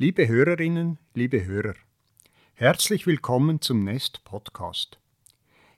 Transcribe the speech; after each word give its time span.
Liebe 0.00 0.28
Hörerinnen, 0.28 0.98
liebe 1.14 1.44
Hörer, 1.44 1.74
herzlich 2.54 3.08
willkommen 3.08 3.60
zum 3.60 3.82
Nest 3.82 4.22
Podcast. 4.22 5.00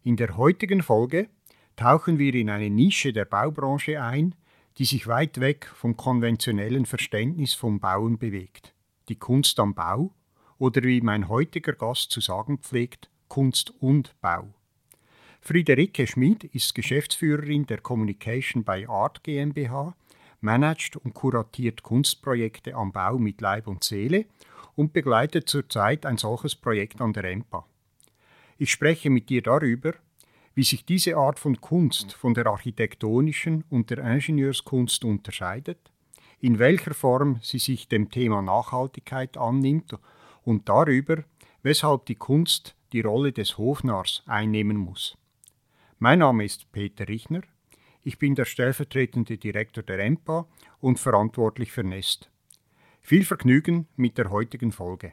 In 0.02 0.16
der 0.16 0.36
heutigen 0.36 0.82
Folge 0.82 1.30
tauchen 1.74 2.18
wir 2.18 2.34
in 2.34 2.50
eine 2.50 2.68
Nische 2.68 3.14
der 3.14 3.24
Baubranche 3.24 4.02
ein, 4.02 4.34
die 4.76 4.84
sich 4.84 5.06
weit 5.06 5.40
weg 5.40 5.72
vom 5.74 5.96
konventionellen 5.96 6.84
Verständnis 6.84 7.54
vom 7.54 7.80
Bauen 7.80 8.18
bewegt. 8.18 8.74
Die 9.08 9.16
Kunst 9.16 9.58
am 9.58 9.72
Bau 9.72 10.12
oder 10.58 10.82
wie 10.82 11.00
mein 11.00 11.30
heutiger 11.30 11.72
Gast 11.72 12.10
zu 12.10 12.20
sagen 12.20 12.58
pflegt, 12.58 13.08
Kunst 13.28 13.72
und 13.80 14.14
Bau. 14.20 14.52
Friederike 15.40 16.06
Schmid 16.06 16.44
ist 16.44 16.74
Geschäftsführerin 16.74 17.64
der 17.64 17.78
Communication 17.78 18.64
by 18.64 18.84
Art 18.86 19.24
GmbH, 19.24 19.96
managt 20.40 20.96
und 20.96 21.14
kuratiert 21.14 21.82
Kunstprojekte 21.82 22.74
am 22.74 22.92
Bau 22.92 23.18
mit 23.18 23.40
Leib 23.40 23.66
und 23.66 23.84
Seele 23.84 24.26
und 24.74 24.92
begleitet 24.92 25.48
zurzeit 25.48 26.06
ein 26.06 26.16
solches 26.16 26.54
Projekt 26.54 27.00
an 27.00 27.12
der 27.12 27.24
EMPA. 27.24 27.66
Ich 28.58 28.70
spreche 28.70 29.10
mit 29.10 29.28
dir 29.28 29.42
darüber, 29.42 29.94
wie 30.54 30.64
sich 30.64 30.84
diese 30.84 31.16
Art 31.16 31.38
von 31.38 31.60
Kunst 31.60 32.12
von 32.12 32.34
der 32.34 32.46
architektonischen 32.46 33.64
und 33.70 33.90
der 33.90 33.98
Ingenieurskunst 33.98 35.04
unterscheidet, 35.04 35.90
in 36.40 36.58
welcher 36.58 36.94
Form 36.94 37.38
sie 37.42 37.58
sich 37.58 37.88
dem 37.88 38.10
Thema 38.10 38.42
Nachhaltigkeit 38.42 39.36
annimmt 39.36 39.96
und 40.42 40.68
darüber, 40.68 41.24
weshalb 41.62 42.06
die 42.06 42.16
Kunst 42.16 42.74
die 42.92 43.02
Rolle 43.02 43.32
des 43.32 43.58
Hofnarrs 43.58 44.22
einnehmen 44.26 44.76
muss. 44.76 45.16
Mein 45.98 46.20
Name 46.20 46.44
ist 46.44 46.72
Peter 46.72 47.06
Richner, 47.06 47.42
ich 48.02 48.18
bin 48.18 48.34
der 48.34 48.44
stellvertretende 48.44 49.38
Direktor 49.38 49.82
der 49.82 49.98
EMPA 49.98 50.46
und 50.80 50.98
verantwortlich 50.98 51.72
für 51.72 51.84
Nest. 51.84 52.30
Viel 53.00 53.24
Vergnügen 53.24 53.88
mit 53.96 54.18
der 54.18 54.30
heutigen 54.30 54.72
Folge. 54.72 55.12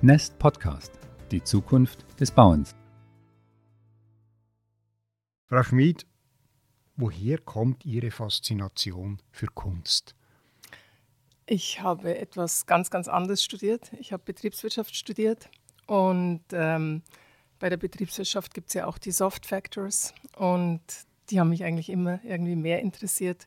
Nest 0.00 0.38
Podcast 0.38 0.98
die 1.30 1.42
Zukunft 1.42 2.04
des 2.20 2.30
Bauens. 2.30 2.74
Frau 5.46 5.62
Schmid, 5.62 6.06
woher 6.96 7.38
kommt 7.38 7.84
Ihre 7.84 8.10
Faszination 8.10 9.20
für 9.30 9.46
Kunst? 9.46 10.14
Ich 11.46 11.80
habe 11.80 12.18
etwas 12.18 12.66
ganz, 12.66 12.90
ganz 12.90 13.08
anderes 13.08 13.42
studiert. 13.42 13.90
Ich 13.98 14.12
habe 14.12 14.22
Betriebswirtschaft 14.24 14.94
studiert 14.94 15.48
und 15.86 16.42
ähm, 16.52 17.02
bei 17.58 17.68
der 17.68 17.76
Betriebswirtschaft 17.76 18.54
gibt 18.54 18.68
es 18.68 18.74
ja 18.74 18.86
auch 18.86 18.98
die 18.98 19.10
Soft 19.10 19.46
Factors 19.46 20.14
und 20.36 20.80
die 21.30 21.40
haben 21.40 21.50
mich 21.50 21.64
eigentlich 21.64 21.90
immer 21.90 22.20
irgendwie 22.24 22.56
mehr 22.56 22.80
interessiert. 22.80 23.46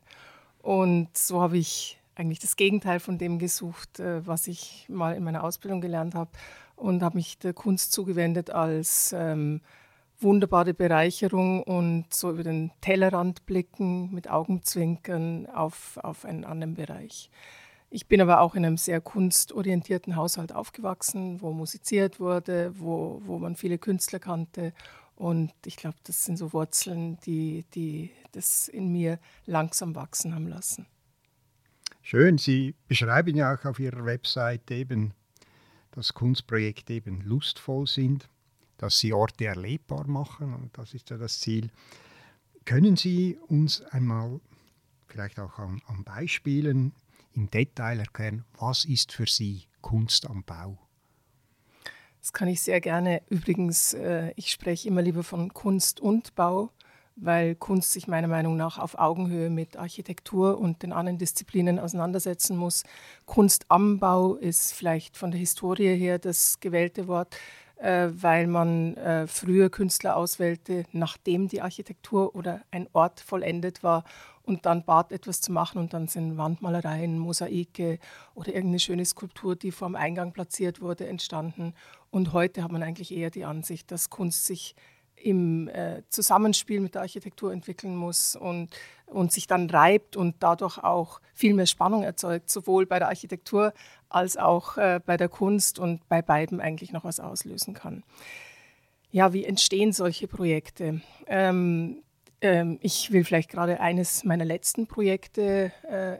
Und 0.60 1.16
so 1.16 1.40
habe 1.40 1.58
ich 1.58 1.98
eigentlich 2.14 2.38
das 2.38 2.56
Gegenteil 2.56 3.00
von 3.00 3.18
dem 3.18 3.38
gesucht, 3.38 3.98
äh, 3.98 4.26
was 4.26 4.46
ich 4.46 4.86
mal 4.88 5.16
in 5.16 5.24
meiner 5.24 5.44
Ausbildung 5.44 5.80
gelernt 5.80 6.14
habe 6.14 6.30
und 6.76 7.02
habe 7.02 7.16
mich 7.16 7.38
der 7.38 7.52
Kunst 7.52 7.92
zugewendet 7.92 8.50
als 8.50 9.14
ähm, 9.16 9.60
wunderbare 10.20 10.74
Bereicherung 10.74 11.62
und 11.62 12.12
so 12.12 12.30
über 12.30 12.44
den 12.44 12.70
Tellerrand 12.80 13.46
blicken, 13.46 14.12
mit 14.12 14.30
Augenzwinkern 14.30 15.46
auf, 15.46 15.98
auf 16.02 16.24
einen 16.24 16.44
anderen 16.44 16.74
Bereich. 16.74 17.30
Ich 17.94 18.06
bin 18.06 18.20
aber 18.22 18.40
auch 18.40 18.54
in 18.54 18.64
einem 18.64 18.78
sehr 18.78 19.00
kunstorientierten 19.00 20.16
Haushalt 20.16 20.52
aufgewachsen, 20.52 21.42
wo 21.42 21.52
musiziert 21.52 22.18
wurde, 22.18 22.72
wo, 22.78 23.20
wo 23.24 23.38
man 23.38 23.54
viele 23.54 23.76
Künstler 23.76 24.18
kannte. 24.18 24.72
Und 25.14 25.52
ich 25.66 25.76
glaube, 25.76 25.98
das 26.04 26.24
sind 26.24 26.38
so 26.38 26.52
Wurzeln, 26.54 27.18
die, 27.26 27.66
die 27.74 28.10
das 28.32 28.68
in 28.68 28.90
mir 28.90 29.18
langsam 29.44 29.94
wachsen 29.94 30.34
haben 30.34 30.48
lassen. 30.48 30.86
Schön, 32.00 32.38
Sie 32.38 32.74
beschreiben 32.88 33.36
ja 33.36 33.54
auch 33.54 33.64
auf 33.66 33.78
Ihrer 33.78 34.04
Website 34.06 34.70
eben 34.70 35.12
dass 35.92 36.14
Kunstprojekte 36.14 36.94
eben 36.94 37.20
lustvoll 37.20 37.86
sind, 37.86 38.28
dass 38.78 38.98
sie 38.98 39.12
Orte 39.12 39.44
erlebbar 39.44 40.06
machen 40.06 40.54
und 40.54 40.76
das 40.76 40.94
ist 40.94 41.10
ja 41.10 41.18
das 41.18 41.38
Ziel. 41.38 41.70
Können 42.64 42.96
Sie 42.96 43.38
uns 43.48 43.82
einmal 43.82 44.40
vielleicht 45.06 45.38
auch 45.38 45.58
an, 45.58 45.80
an 45.86 46.02
Beispielen 46.02 46.92
im 47.34 47.50
Detail 47.50 48.00
erklären, 48.00 48.44
was 48.58 48.84
ist 48.84 49.12
für 49.12 49.26
Sie 49.26 49.68
Kunst 49.80 50.28
am 50.28 50.44
Bau? 50.44 50.78
Das 52.20 52.32
kann 52.32 52.46
ich 52.46 52.62
sehr 52.62 52.80
gerne. 52.80 53.22
Übrigens, 53.30 53.94
äh, 53.94 54.32
ich 54.36 54.50
spreche 54.52 54.86
immer 54.88 55.02
lieber 55.02 55.24
von 55.24 55.52
Kunst 55.52 56.00
und 56.00 56.36
Bau, 56.36 56.70
weil 57.16 57.56
Kunst 57.56 57.92
sich 57.92 58.06
meiner 58.06 58.28
Meinung 58.28 58.56
nach 58.56 58.78
auf 58.78 58.98
Augenhöhe 58.98 59.50
mit 59.50 59.76
Architektur 59.76 60.58
und 60.58 60.82
den 60.82 60.92
anderen 60.92 61.18
Disziplinen 61.18 61.78
auseinandersetzen 61.78 62.56
muss. 62.56 62.84
Kunst 63.26 63.66
am 63.68 63.98
Bau 63.98 64.34
ist 64.36 64.72
vielleicht 64.72 65.16
von 65.16 65.32
der 65.32 65.40
Historie 65.40 65.96
her 65.96 66.18
das 66.18 66.60
gewählte 66.60 67.08
Wort, 67.08 67.36
weil 67.82 68.46
man 68.46 68.96
äh, 68.96 69.26
früher 69.26 69.68
Künstler 69.68 70.16
auswählte, 70.16 70.84
nachdem 70.92 71.48
die 71.48 71.62
Architektur 71.62 72.34
oder 72.34 72.62
ein 72.70 72.88
Ort 72.92 73.20
vollendet 73.20 73.82
war 73.82 74.04
und 74.44 74.66
dann 74.66 74.84
bat 74.84 75.12
etwas 75.12 75.40
zu 75.40 75.52
machen 75.52 75.78
und 75.78 75.92
dann 75.92 76.08
sind 76.08 76.36
Wandmalereien, 76.36 77.18
Mosaike 77.18 77.98
oder 78.34 78.48
irgendeine 78.48 78.78
schöne 78.78 79.04
Skulptur, 79.04 79.56
die 79.56 79.72
vor 79.72 79.88
dem 79.88 79.96
Eingang 79.96 80.32
platziert 80.32 80.80
wurde, 80.80 81.06
entstanden. 81.06 81.74
Und 82.10 82.32
heute 82.32 82.62
hat 82.62 82.72
man 82.72 82.82
eigentlich 82.82 83.12
eher 83.12 83.30
die 83.30 83.44
Ansicht, 83.44 83.90
dass 83.90 84.10
Kunst 84.10 84.46
sich 84.46 84.74
im 85.22 85.68
äh, 85.68 86.02
Zusammenspiel 86.08 86.80
mit 86.80 86.94
der 86.94 87.02
Architektur 87.02 87.52
entwickeln 87.52 87.96
muss 87.96 88.36
und, 88.36 88.68
und 89.06 89.32
sich 89.32 89.46
dann 89.46 89.70
reibt 89.70 90.16
und 90.16 90.36
dadurch 90.40 90.78
auch 90.78 91.20
viel 91.32 91.54
mehr 91.54 91.66
Spannung 91.66 92.02
erzeugt, 92.02 92.50
sowohl 92.50 92.86
bei 92.86 92.98
der 92.98 93.08
Architektur 93.08 93.72
als 94.08 94.36
auch 94.36 94.76
äh, 94.76 95.00
bei 95.04 95.16
der 95.16 95.28
Kunst 95.28 95.78
und 95.78 96.06
bei 96.08 96.22
beiden 96.22 96.60
eigentlich 96.60 96.92
noch 96.92 97.04
was 97.04 97.20
auslösen 97.20 97.74
kann. 97.74 98.02
Ja, 99.10 99.32
wie 99.32 99.44
entstehen 99.44 99.92
solche 99.92 100.26
Projekte? 100.26 101.02
Ähm, 101.26 102.02
ähm, 102.40 102.78
ich 102.80 103.12
will 103.12 103.24
vielleicht 103.24 103.50
gerade 103.50 103.80
eines 103.80 104.24
meiner 104.24 104.44
letzten 104.44 104.86
Projekte 104.86 105.72
äh, 105.88 106.18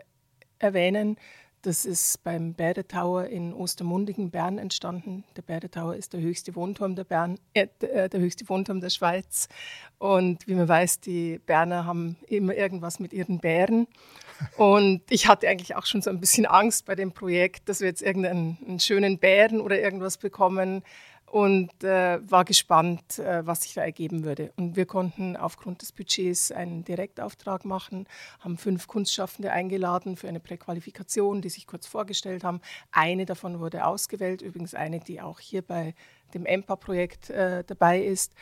erwähnen. 0.59 1.17
Das 1.65 1.85
ist 1.85 2.25
beim 2.25 2.55
Bäder 2.55 3.29
in 3.29 3.55
Ostermundigen, 3.55 4.33
Bern 4.33 4.59
entstanden. 4.59 5.23
Der 5.37 5.43
Bäder 5.43 5.95
ist 5.95 6.13
der 6.13 6.21
höchste 6.21 6.57
Wohnturm 6.57 6.97
der, 6.97 7.05
Bern, 7.05 7.39
äh, 7.55 7.69
äh, 7.79 8.09
der 8.09 8.19
höchste 8.19 8.49
Wohnturm 8.49 8.81
der 8.81 8.91
Schweiz. 8.91 9.49
Und 9.99 10.49
wie 10.49 10.57
man 10.57 10.67
weiß, 10.67 10.99
die 10.99 11.39
Berner 11.39 11.87
haben 11.87 12.17
immer 12.27 12.57
irgendwas 12.57 12.99
mit 12.99 13.13
ihren 13.13 13.39
Bären. 13.39 13.87
Und 14.57 15.03
ich 15.09 15.29
hatte 15.29 15.49
eigentlich 15.49 15.77
auch 15.77 15.87
schon 15.87 16.03
so 16.03 16.11
ein 16.11 16.19
bisschen 16.19 16.47
Angst 16.47 16.85
bei 16.85 16.97
dem 16.97 17.13
Projekt, 17.13 17.69
dass 17.69 17.79
wir 17.79 17.87
jetzt 17.87 18.03
irgendeinen 18.03 18.81
schönen 18.81 19.19
Bären 19.19 19.61
oder 19.61 19.79
irgendwas 19.79 20.19
bekommen 20.19 20.83
und 21.33 21.83
äh, 21.83 22.21
war 22.31 22.45
gespannt, 22.45 23.19
äh, 23.19 23.47
was 23.47 23.63
sich 23.63 23.73
da 23.73 23.81
ergeben 23.81 24.23
würde. 24.23 24.53
Und 24.57 24.77
wir 24.77 24.85
konnten 24.85 25.35
aufgrund 25.35 25.81
des 25.81 25.91
Budgets 25.91 26.53
einen 26.53 26.85
Direktauftrag 26.85 27.65
machen, 27.65 28.07
haben 28.41 28.59
fünf 28.59 28.87
Kunstschaffende 28.87 29.51
eingeladen 29.51 30.19
für 30.19 30.29
eine 30.29 30.41
Präqualifikation, 30.41 31.41
die 31.41 31.49
sich 31.49 31.67
kurz 31.67 31.87
vorgestellt 31.87 32.45
haben. 32.45 32.61
Eine 32.91 33.25
davon 33.25 33.61
wurde 33.61 33.87
ausgewählt, 33.87 34.43
übrigens 34.43 34.75
eine, 34.75 35.01
die 35.01 35.23
auch 35.23 35.41
hier 35.41 35.63
bei 35.63 35.95
dem 36.35 36.45
EMPA-Projekt 36.45 37.31
äh, 37.31 37.65
dabei 37.65 38.03
ist. 38.03 38.35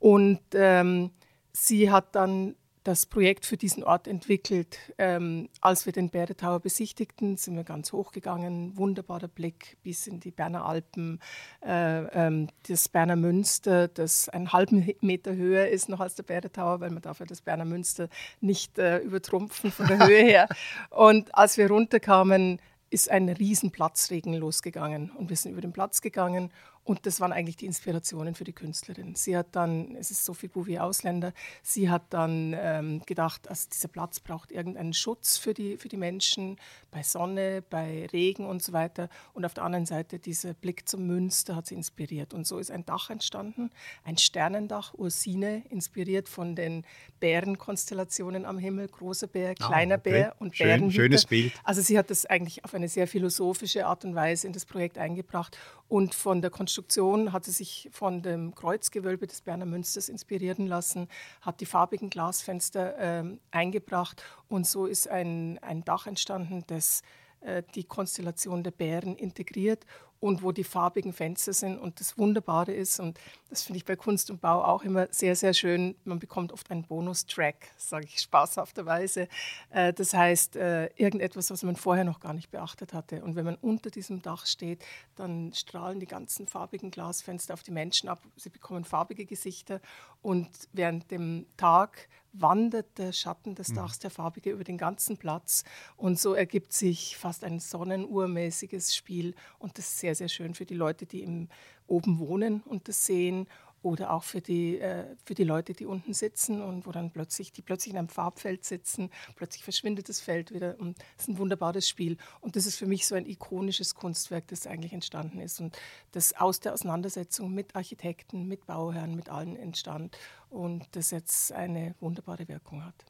Und 0.00 0.40
ähm, 0.54 1.12
sie 1.52 1.92
hat 1.92 2.16
dann 2.16 2.56
das 2.84 3.06
Projekt 3.06 3.46
für 3.46 3.56
diesen 3.56 3.84
Ort 3.84 4.08
entwickelt. 4.08 4.78
Ähm, 4.98 5.48
als 5.60 5.86
wir 5.86 5.92
den 5.92 6.10
Bäretauer 6.10 6.60
besichtigten, 6.60 7.36
sind 7.36 7.56
wir 7.56 7.64
ganz 7.64 7.92
hochgegangen. 7.92 8.76
Wunderbarer 8.76 9.28
Blick 9.28 9.76
bis 9.82 10.06
in 10.06 10.20
die 10.20 10.30
Berner 10.30 10.64
Alpen, 10.66 11.20
äh, 11.64 12.04
ähm, 12.26 12.48
das 12.68 12.88
Berner 12.88 13.16
Münster, 13.16 13.88
das 13.88 14.28
einen 14.28 14.52
halben 14.52 14.88
Meter 15.00 15.34
höher 15.34 15.68
ist 15.68 15.88
noch 15.88 16.00
als 16.00 16.14
der 16.16 16.24
Bäretauer, 16.24 16.80
weil 16.80 16.90
man 16.90 17.02
darf 17.02 17.20
ja 17.20 17.26
das 17.26 17.40
Berner 17.40 17.64
Münster 17.64 18.08
nicht 18.40 18.78
äh, 18.78 18.98
übertrumpfen 18.98 19.70
von 19.70 19.86
der 19.86 20.06
Höhe 20.06 20.22
her. 20.22 20.48
Und 20.90 21.34
als 21.34 21.56
wir 21.56 21.68
runterkamen, 21.68 22.60
ist 22.92 23.10
ein 23.10 23.28
riesen 23.28 23.70
Platzregen 23.70 24.34
losgegangen 24.34 25.10
und 25.12 25.30
wir 25.30 25.36
sind 25.36 25.52
über 25.52 25.62
den 25.62 25.72
Platz 25.72 26.02
gegangen 26.02 26.52
und 26.84 27.06
das 27.06 27.20
waren 27.20 27.32
eigentlich 27.32 27.56
die 27.56 27.66
Inspirationen 27.66 28.34
für 28.34 28.42
die 28.42 28.52
Künstlerin. 28.52 29.14
Sie 29.14 29.36
hat 29.36 29.48
dann, 29.52 29.94
es 29.94 30.10
ist 30.10 30.24
Sophie 30.24 30.48
Bouvier 30.48 30.82
Ausländer, 30.82 31.32
sie 31.62 31.88
hat 31.88 32.02
dann 32.10 32.56
ähm, 32.58 33.02
gedacht, 33.06 33.48
also 33.48 33.68
dieser 33.72 33.86
Platz 33.86 34.18
braucht 34.18 34.50
irgendeinen 34.50 34.92
Schutz 34.92 35.38
für 35.38 35.54
die, 35.54 35.76
für 35.76 35.88
die 35.88 35.96
Menschen 35.96 36.56
bei 36.90 37.04
Sonne, 37.04 37.62
bei 37.62 38.06
Regen 38.12 38.46
und 38.46 38.64
so 38.64 38.72
weiter. 38.72 39.08
Und 39.32 39.44
auf 39.44 39.54
der 39.54 39.62
anderen 39.62 39.86
Seite 39.86 40.18
dieser 40.18 40.54
Blick 40.54 40.88
zum 40.88 41.06
Münster 41.06 41.54
hat 41.54 41.68
sie 41.68 41.76
inspiriert. 41.76 42.34
Und 42.34 42.48
so 42.48 42.58
ist 42.58 42.72
ein 42.72 42.84
Dach 42.84 43.10
entstanden, 43.10 43.70
ein 44.02 44.18
Sternendach, 44.18 44.92
Ursine, 44.94 45.62
inspiriert 45.70 46.28
von 46.28 46.56
den 46.56 46.84
Bärenkonstellationen 47.20 48.44
am 48.44 48.58
Himmel, 48.58 48.88
großer 48.88 49.28
Bär, 49.28 49.50
ah, 49.50 49.68
kleiner 49.68 49.94
okay. 49.96 50.10
Bär 50.10 50.36
und 50.40 50.56
Schön, 50.56 50.66
Bärenhüter. 50.66 50.94
Schönes 50.94 51.26
Bild. 51.26 51.52
Also 51.62 51.80
sie 51.80 51.96
hat 51.96 52.10
das 52.10 52.26
eigentlich 52.26 52.64
auf 52.64 52.74
eine 52.74 52.88
sehr 52.88 53.06
philosophische 53.06 53.86
Art 53.86 54.04
und 54.04 54.16
Weise 54.16 54.48
in 54.48 54.52
das 54.52 54.66
Projekt 54.66 54.98
eingebracht 54.98 55.56
und 55.88 56.16
von 56.16 56.42
der 56.42 56.50
Konstellation 56.50 56.71
Konstruktion 56.72 57.34
hatte 57.34 57.50
sich 57.50 57.90
von 57.92 58.22
dem 58.22 58.54
Kreuzgewölbe 58.54 59.26
des 59.26 59.42
Berner 59.42 59.66
Münsters 59.66 60.08
inspirieren 60.08 60.66
lassen, 60.66 61.06
hat 61.42 61.60
die 61.60 61.66
farbigen 61.66 62.08
Glasfenster 62.08 62.96
äh, 62.98 63.24
eingebracht 63.50 64.24
und 64.48 64.66
so 64.66 64.86
ist 64.86 65.06
ein, 65.06 65.58
ein 65.58 65.84
Dach 65.84 66.06
entstanden, 66.06 66.64
das 66.68 67.02
äh, 67.42 67.62
die 67.74 67.84
Konstellation 67.84 68.62
der 68.62 68.70
Bären 68.70 69.16
integriert 69.16 69.84
und 70.22 70.44
wo 70.44 70.52
die 70.52 70.62
farbigen 70.62 71.12
Fenster 71.12 71.52
sind. 71.52 71.78
Und 71.80 71.98
das 71.98 72.16
Wunderbare 72.16 72.72
ist, 72.72 73.00
und 73.00 73.18
das 73.50 73.62
finde 73.62 73.78
ich 73.78 73.84
bei 73.84 73.96
Kunst 73.96 74.30
und 74.30 74.40
Bau 74.40 74.62
auch 74.62 74.84
immer 74.84 75.08
sehr, 75.10 75.34
sehr 75.34 75.52
schön, 75.52 75.96
man 76.04 76.20
bekommt 76.20 76.52
oft 76.52 76.70
einen 76.70 76.84
Bonustrack, 76.84 77.56
sage 77.76 78.06
ich 78.06 78.20
spaßhafterweise. 78.20 79.26
Äh, 79.70 79.92
das 79.92 80.14
heißt, 80.14 80.54
äh, 80.54 80.86
irgendetwas, 80.94 81.50
was 81.50 81.64
man 81.64 81.74
vorher 81.74 82.04
noch 82.04 82.20
gar 82.20 82.34
nicht 82.34 82.52
beachtet 82.52 82.94
hatte. 82.94 83.24
Und 83.24 83.34
wenn 83.34 83.44
man 83.44 83.56
unter 83.56 83.90
diesem 83.90 84.22
Dach 84.22 84.46
steht, 84.46 84.84
dann 85.16 85.52
strahlen 85.54 85.98
die 85.98 86.06
ganzen 86.06 86.46
farbigen 86.46 86.92
Glasfenster 86.92 87.54
auf 87.54 87.64
die 87.64 87.72
Menschen 87.72 88.08
ab. 88.08 88.22
Sie 88.36 88.50
bekommen 88.50 88.84
farbige 88.84 89.26
Gesichter. 89.26 89.80
Und 90.22 90.48
während 90.72 91.10
dem 91.10 91.46
Tag 91.56 92.08
wandert 92.32 92.96
der 92.98 93.12
Schatten 93.12 93.54
des 93.54 93.68
mhm. 93.70 93.74
Dachs, 93.74 93.98
der 93.98 94.10
farbige, 94.10 94.50
über 94.50 94.64
den 94.64 94.78
ganzen 94.78 95.18
Platz. 95.18 95.64
Und 95.96 96.18
so 96.18 96.34
ergibt 96.34 96.72
sich 96.72 97.16
fast 97.16 97.44
ein 97.44 97.60
sonnenuhrmäßiges 97.60 98.94
Spiel. 98.94 99.34
Und 99.58 99.76
das 99.76 99.88
ist 99.88 99.98
sehr, 99.98 100.14
sehr 100.14 100.28
schön 100.28 100.54
für 100.54 100.64
die 100.64 100.74
Leute, 100.74 101.04
die 101.04 101.22
im, 101.22 101.48
oben 101.86 102.18
wohnen 102.18 102.62
und 102.62 102.88
das 102.88 103.04
sehen 103.04 103.46
oder 103.82 104.12
auch 104.12 104.22
für 104.22 104.40
die, 104.40 104.78
äh, 104.78 105.04
für 105.24 105.34
die 105.34 105.44
Leute, 105.44 105.72
die 105.74 105.86
unten 105.86 106.14
sitzen 106.14 106.62
und 106.62 106.86
wo 106.86 106.92
dann 106.92 107.10
plötzlich, 107.10 107.52
die 107.52 107.62
plötzlich 107.62 107.92
in 107.92 107.98
einem 107.98 108.08
Farbfeld 108.08 108.64
sitzen, 108.64 109.10
plötzlich 109.36 109.64
verschwindet 109.64 110.08
das 110.08 110.20
Feld 110.20 110.52
wieder 110.52 110.78
und 110.78 110.98
es 111.16 111.24
ist 111.24 111.28
ein 111.28 111.38
wunderbares 111.38 111.88
Spiel. 111.88 112.16
Und 112.40 112.56
das 112.56 112.66
ist 112.66 112.76
für 112.76 112.86
mich 112.86 113.06
so 113.06 113.14
ein 113.14 113.26
ikonisches 113.26 113.94
Kunstwerk, 113.94 114.46
das 114.48 114.66
eigentlich 114.66 114.92
entstanden 114.92 115.40
ist 115.40 115.60
und 115.60 115.76
das 116.12 116.34
aus 116.34 116.60
der 116.60 116.74
Auseinandersetzung 116.74 117.52
mit 117.52 117.74
Architekten, 117.74 118.46
mit 118.46 118.66
Bauherren, 118.66 119.14
mit 119.14 119.28
allen 119.28 119.56
entstand 119.56 120.16
und 120.50 120.86
das 120.92 121.10
jetzt 121.10 121.52
eine 121.52 121.94
wunderbare 122.00 122.46
Wirkung 122.48 122.84
hat. 122.84 123.04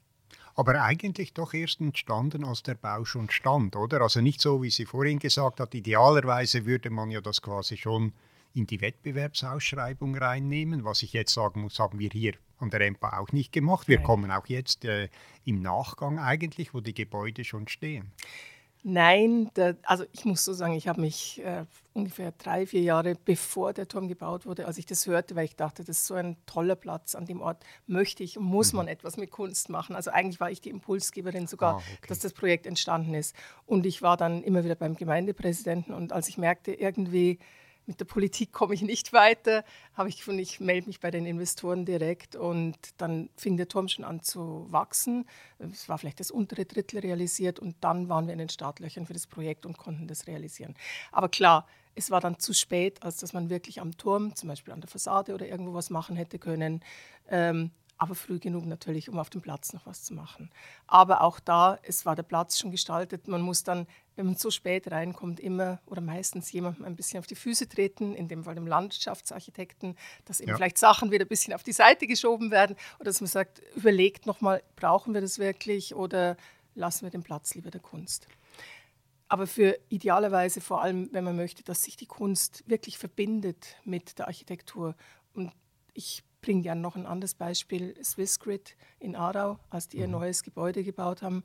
Aber 0.55 0.83
eigentlich 0.83 1.33
doch 1.33 1.55
erst 1.55 1.81
entstanden, 1.81 2.45
als 2.45 2.63
der 2.63 2.75
Bau 2.75 3.05
schon 3.05 3.31
stand, 3.31 3.75
oder? 3.75 4.03
Also 4.03 4.21
nicht 4.21 4.41
so, 4.41 4.63
wie 4.63 4.71
sie 4.71 4.85
vorhin 4.85 5.19
gesagt 5.19 5.61
hat, 5.61 5.75
idealerweise 5.75 6.67
würde 6.67 6.91
man 6.91 7.11
ja 7.11 7.21
das 7.21 7.41
quasi 7.41 7.77
schon 7.77 8.13
in 8.55 8.67
die 8.67 8.81
Wettbewerbsausschreibung 8.81 10.17
reinnehmen. 10.17 10.85
Was 10.85 11.03
ich 11.03 11.13
jetzt 11.13 11.35
sagen 11.35 11.63
muss, 11.63 11.79
haben 11.79 11.99
wir 11.99 12.11
hier 12.11 12.35
an 12.59 12.71
der 12.71 12.81
EMPA 12.83 13.19
auch 13.19 13.33
nicht 13.33 13.53
gemacht. 13.53 13.89
Wir 13.89 13.99
Nein. 13.99 14.07
kommen 14.07 14.31
auch 14.31 14.47
jetzt 14.47 14.85
äh, 14.85 15.09
im 15.45 15.61
Nachgang 15.63 16.19
eigentlich, 16.19 16.75
wo 16.75 16.81
die 16.81 16.95
Gebäude 16.95 17.45
schon 17.45 17.69
stehen. 17.69 18.13
Nein, 18.85 19.49
der, 19.55 19.77
also 19.85 20.05
ich 20.11 20.25
muss 20.25 20.45
so 20.45 20.53
sagen, 20.53 20.75
ich 20.75 20.89
habe 20.89 21.01
mich 21.01 21.41
äh, 21.45 21.67
ungefähr 21.93 22.33
drei, 22.33 22.67
vier 22.67 22.81
Jahre 22.81 23.15
bevor 23.15 23.73
der 23.73 23.87
Turm 23.87 24.09
gebaut 24.09 24.45
wurde, 24.45 24.67
als 24.67 24.77
ich 24.77 24.87
das 24.87 25.07
hörte, 25.07 25.37
weil 25.37 25.45
ich 25.45 25.55
dachte, 25.55 25.85
das 25.85 25.99
ist 25.99 26.07
so 26.07 26.15
ein 26.15 26.37
toller 26.47 26.75
Platz, 26.75 27.15
an 27.15 27.25
dem 27.25 27.41
Ort 27.41 27.65
möchte 27.87 28.25
ich 28.25 28.41
muss 28.41 28.73
mhm. 28.73 28.79
man 28.79 28.89
etwas 28.89 29.17
mit 29.17 29.31
Kunst 29.31 29.69
machen. 29.69 29.95
Also 29.95 30.11
eigentlich 30.11 30.41
war 30.41 30.51
ich 30.51 30.61
die 30.61 30.71
Impulsgeberin 30.71 31.47
sogar, 31.47 31.75
ah, 31.75 31.77
okay. 31.77 32.09
dass 32.09 32.19
das 32.19 32.33
Projekt 32.33 32.67
entstanden 32.67 33.15
ist. 33.15 33.37
Und 33.67 33.87
ich 33.87 34.03
war 34.03 34.17
dann 34.17 34.43
immer 34.43 34.65
wieder 34.65 34.75
beim 34.75 34.97
Gemeindepräsidenten 34.97 35.95
und 35.95 36.13
als 36.13 36.27
ich 36.27 36.37
merkte, 36.37 36.73
irgendwie 36.73 37.39
mit 37.87 38.01
der 38.01 38.05
Politik 38.05 38.53
komme 38.53 38.75
ich 38.75 38.83
nicht 38.83 39.13
weiter, 39.13 39.65
habe 39.95 40.09
ich 40.09 40.19
gefunden, 40.19 40.41
ich 40.41 40.61
melde 40.61 40.87
mich 40.87 41.01
bei 41.01 41.11
den 41.11 41.27
Investoren 41.27 41.85
direkt 41.85 42.37
und 42.37 42.77
dann 42.97 43.29
fing 43.37 43.57
der 43.57 43.69
Turm 43.69 43.89
schon 43.89 44.05
an 44.05 44.23
zu 44.23 44.67
wachsen. 44.71 45.27
Es 45.59 45.89
war 45.89 45.99
vielleicht 45.99 46.21
das 46.21 46.31
untere 46.31 46.65
Drittel 46.65 47.01
realisiert 47.01 47.59
und 47.59 47.77
dann 47.81 48.09
waren 48.09 48.27
wir 48.27 48.33
in 48.33 48.39
den 48.39 48.49
Startlöchern 48.49 49.07
für 49.07 49.13
das 49.13 49.27
Projekt 49.27 49.67
und 49.67 49.79
konnten 49.79 50.07
das 50.07 50.27
realisieren. 50.27 50.75
Aber 51.11 51.29
klar, 51.29 51.67
es 51.95 52.11
war 52.11 52.21
dann 52.21 52.39
zu 52.39 52.53
spät, 52.55 53.03
als 53.03 53.19
dass 53.19 53.33
man 53.33 53.51
wirklich 53.51 53.81
am 53.81 53.97
Turm, 53.97 54.35
zum 54.35 54.49
Beispiel 54.49 54.73
an 54.73 54.81
der 54.81 54.89
Fassade 54.89 55.35
oder 55.35 55.47
irgendwo 55.47 55.75
was 55.75 55.91
machen 55.91 56.17
hätte 56.17 56.39
können. 56.39 56.83
Ähm, 57.29 57.71
aber 57.99 58.17
früh 58.17 58.41
genug 58.41 58.67
natürlich, 58.67 59.09
um 59.09 59.19
auf 59.21 59.31
dem 59.31 59.43
Platz 59.43 59.73
noch 59.73 59.87
was 59.87 60.03
zu 60.03 60.13
machen. 60.13 60.51
Aber 60.89 61.21
auch 61.21 61.39
da, 61.39 61.79
es 61.85 62.05
war 62.05 62.17
der 62.17 62.25
Platz 62.25 62.59
schon 62.59 62.73
gestaltet. 62.73 63.29
Man 63.29 63.43
muss 63.43 63.63
dann, 63.63 63.87
wenn 64.17 64.27
man 64.27 64.37
so 64.37 64.51
spät 64.51 64.91
reinkommt, 64.91 65.41
immer 65.41 65.81
oder 65.87 66.01
meistens 66.01 66.53
jemandem 66.53 66.85
ein 66.85 66.97
bisschen 66.97 67.19
auf 67.19 67.27
die 67.27 67.35
Füße 67.35 67.69
treten, 67.69 68.15
in 68.15 68.29
dem 68.29 68.45
Fall 68.45 68.55
dem 68.55 68.67
Landschaftsarchitekten, 68.67 69.97
dass 70.25 70.41
eben 70.41 70.51
ja. 70.51 70.57
vielleicht 70.57 70.79
Sachen 70.79 71.11
wieder 71.11 71.25
ein 71.25 71.29
bisschen 71.29 71.55
auf 71.55 71.63
die 71.63 71.73
Seite 71.73 72.07
geschoben 72.07 72.51
werden 72.51 72.77
oder 72.97 73.07
dass 73.07 73.21
man 73.21 73.29
sagt, 73.29 73.63
überlegt 73.75 74.27
nochmal, 74.27 74.63
brauchen 74.77 75.15
wir 75.15 75.21
das 75.21 75.39
wirklich 75.39 75.95
oder 75.95 76.37
lassen 76.75 77.05
wir 77.05 77.11
den 77.11 77.23
Platz 77.23 77.55
lieber 77.55 77.71
der 77.71 77.81
Kunst. 77.81 78.27
Aber 79.29 79.47
für 79.47 79.79
idealerweise 79.89 80.61
vor 80.61 80.83
allem, 80.83 81.09
wenn 81.13 81.25
man 81.25 81.37
möchte, 81.37 81.65
dass 81.65 81.85
sich 81.85 81.97
die 81.97 82.07
Kunst 82.07 82.65
wirklich 82.67 82.99
verbindet 82.99 83.77
mit 83.83 84.19
der 84.19 84.27
Architektur. 84.27 84.95
Und 85.33 85.51
ich 85.95 86.23
bringe 86.43 86.61
gerne 86.61 86.83
noch 86.83 86.97
ein 86.97 87.07
anderes 87.07 87.35
Beispiel, 87.35 87.95
Swissgrid 88.05 88.77
in 88.99 89.17
Aarau, 89.17 89.59
als 89.71 89.89
die 89.89 89.99
ihr 89.99 90.07
mhm. 90.07 90.13
neues 90.13 90.43
Gebäude 90.43 90.85
gebaut 90.85 91.23
haben. 91.23 91.45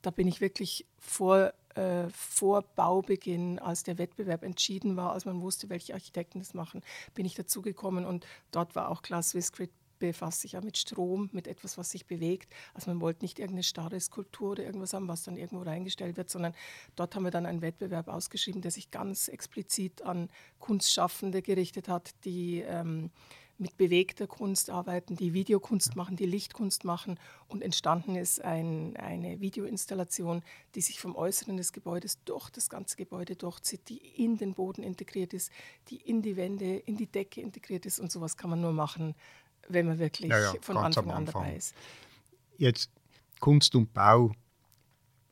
Da 0.00 0.10
bin 0.10 0.28
ich 0.28 0.40
wirklich 0.40 0.86
vor, 0.98 1.52
äh, 1.76 2.08
vor 2.10 2.62
Baubeginn, 2.62 3.58
als 3.58 3.82
der 3.82 3.98
Wettbewerb 3.98 4.42
entschieden 4.42 4.96
war, 4.96 5.12
als 5.12 5.24
man 5.24 5.40
wusste, 5.40 5.68
welche 5.68 5.94
Architekten 5.94 6.38
das 6.38 6.54
machen, 6.54 6.82
bin 7.14 7.26
ich 7.26 7.34
dazugekommen 7.34 8.04
und 8.04 8.26
dort 8.50 8.74
war 8.74 8.90
auch 8.90 9.02
klar, 9.02 9.22
Swissgrid 9.22 9.70
befasst 9.98 10.42
sich 10.42 10.52
ja 10.52 10.60
mit 10.60 10.76
Strom, 10.76 11.30
mit 11.32 11.46
etwas, 11.46 11.78
was 11.78 11.90
sich 11.90 12.06
bewegt. 12.06 12.52
Also 12.74 12.90
man 12.90 13.00
wollte 13.00 13.24
nicht 13.24 13.38
irgendeine 13.38 13.62
starre 13.62 13.98
Skulptur 14.00 14.52
oder 14.52 14.64
irgendwas 14.64 14.92
haben, 14.92 15.08
was 15.08 15.22
dann 15.22 15.36
irgendwo 15.36 15.62
reingestellt 15.62 16.16
wird, 16.16 16.30
sondern 16.30 16.54
dort 16.96 17.14
haben 17.14 17.24
wir 17.24 17.30
dann 17.30 17.46
einen 17.46 17.62
Wettbewerb 17.62 18.08
ausgeschrieben, 18.08 18.62
der 18.62 18.70
sich 18.70 18.90
ganz 18.90 19.28
explizit 19.28 20.02
an 20.02 20.28
Kunstschaffende 20.58 21.42
gerichtet 21.42 21.88
hat, 21.88 22.10
die 22.24 22.60
ähm, 22.60 23.10
mit 23.58 23.76
bewegter 23.76 24.26
Kunst 24.26 24.70
arbeiten, 24.70 25.16
die 25.16 25.32
Videokunst 25.32 25.96
machen, 25.96 26.16
die 26.16 26.26
Lichtkunst 26.26 26.84
machen. 26.84 27.18
Und 27.48 27.62
entstanden 27.62 28.16
ist 28.16 28.44
ein, 28.44 28.96
eine 28.96 29.40
Videoinstallation, 29.40 30.42
die 30.74 30.80
sich 30.80 31.00
vom 31.00 31.16
Äußeren 31.16 31.56
des 31.56 31.72
Gebäudes 31.72 32.22
durch 32.24 32.50
das 32.50 32.68
ganze 32.68 32.96
Gebäude 32.96 33.36
durchzieht, 33.36 33.88
die 33.88 33.98
in 33.98 34.36
den 34.36 34.54
Boden 34.54 34.82
integriert 34.82 35.32
ist, 35.32 35.50
die 35.88 35.96
in 35.96 36.22
die 36.22 36.36
Wände, 36.36 36.76
in 36.76 36.96
die 36.96 37.06
Decke 37.06 37.40
integriert 37.40 37.86
ist. 37.86 37.98
Und 37.98 38.12
sowas 38.12 38.36
kann 38.36 38.50
man 38.50 38.60
nur 38.60 38.72
machen, 38.72 39.14
wenn 39.68 39.86
man 39.86 39.98
wirklich 39.98 40.30
ja, 40.30 40.38
ja, 40.38 40.52
von 40.60 40.76
Anfang, 40.76 41.10
Anfang 41.10 41.16
an 41.16 41.26
dabei 41.26 41.56
ist. 41.56 41.74
Jetzt 42.58 42.90
Kunst 43.40 43.74
und 43.74 43.92
Bau. 43.92 44.32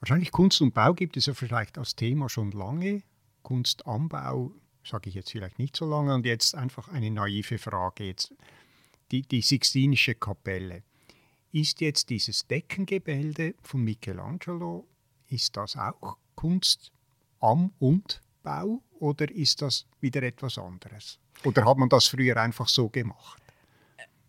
Wahrscheinlich 0.01 0.33
Kunst 0.33 0.61
und 0.61 0.75
Bau 0.75 0.95
gibt 0.95 1.17
es 1.17 1.27
ja 1.27 1.35
vielleicht 1.35 1.79
als 1.79 1.95
Thema 1.95 2.29
schon 2.29 2.53
lange. 2.53 3.03
Kunst 3.43 3.87
am 3.87 4.09
Bau 4.09 4.53
sage 4.85 5.09
ich 5.09 5.15
jetzt 5.15 5.33
vielleicht 5.33 5.59
nicht 5.59 5.77
so 5.77 5.87
lange. 5.87 6.15
Und 6.15 6.27
jetzt 6.27 6.55
einfach 6.55 6.89
eine 6.89 7.11
naive 7.11 7.59
Frage. 7.59 8.05
Jetzt 8.05 8.35
die, 9.11 9.23
die 9.23 9.43
Sixtinische 9.43 10.15
Kapelle. 10.15 10.83
Ist 11.53 11.81
jetzt 11.81 12.11
dieses 12.11 12.47
Deckengemälde 12.47 13.55
von 13.63 13.83
Michelangelo, 13.83 14.89
ist 15.29 15.57
das 15.57 15.77
auch 15.77 16.17
Kunst 16.35 16.91
am 17.41 17.73
und 17.79 18.21
Bau 18.43 18.83
oder 18.99 19.31
ist 19.31 19.63
das 19.63 19.87
wieder 20.01 20.23
etwas 20.23 20.59
anderes? 20.59 21.19
Oder 21.45 21.65
hat 21.65 21.79
man 21.79 21.89
das 21.89 22.07
früher 22.07 22.37
einfach 22.39 22.69
so 22.69 22.89
gemacht? 22.89 23.41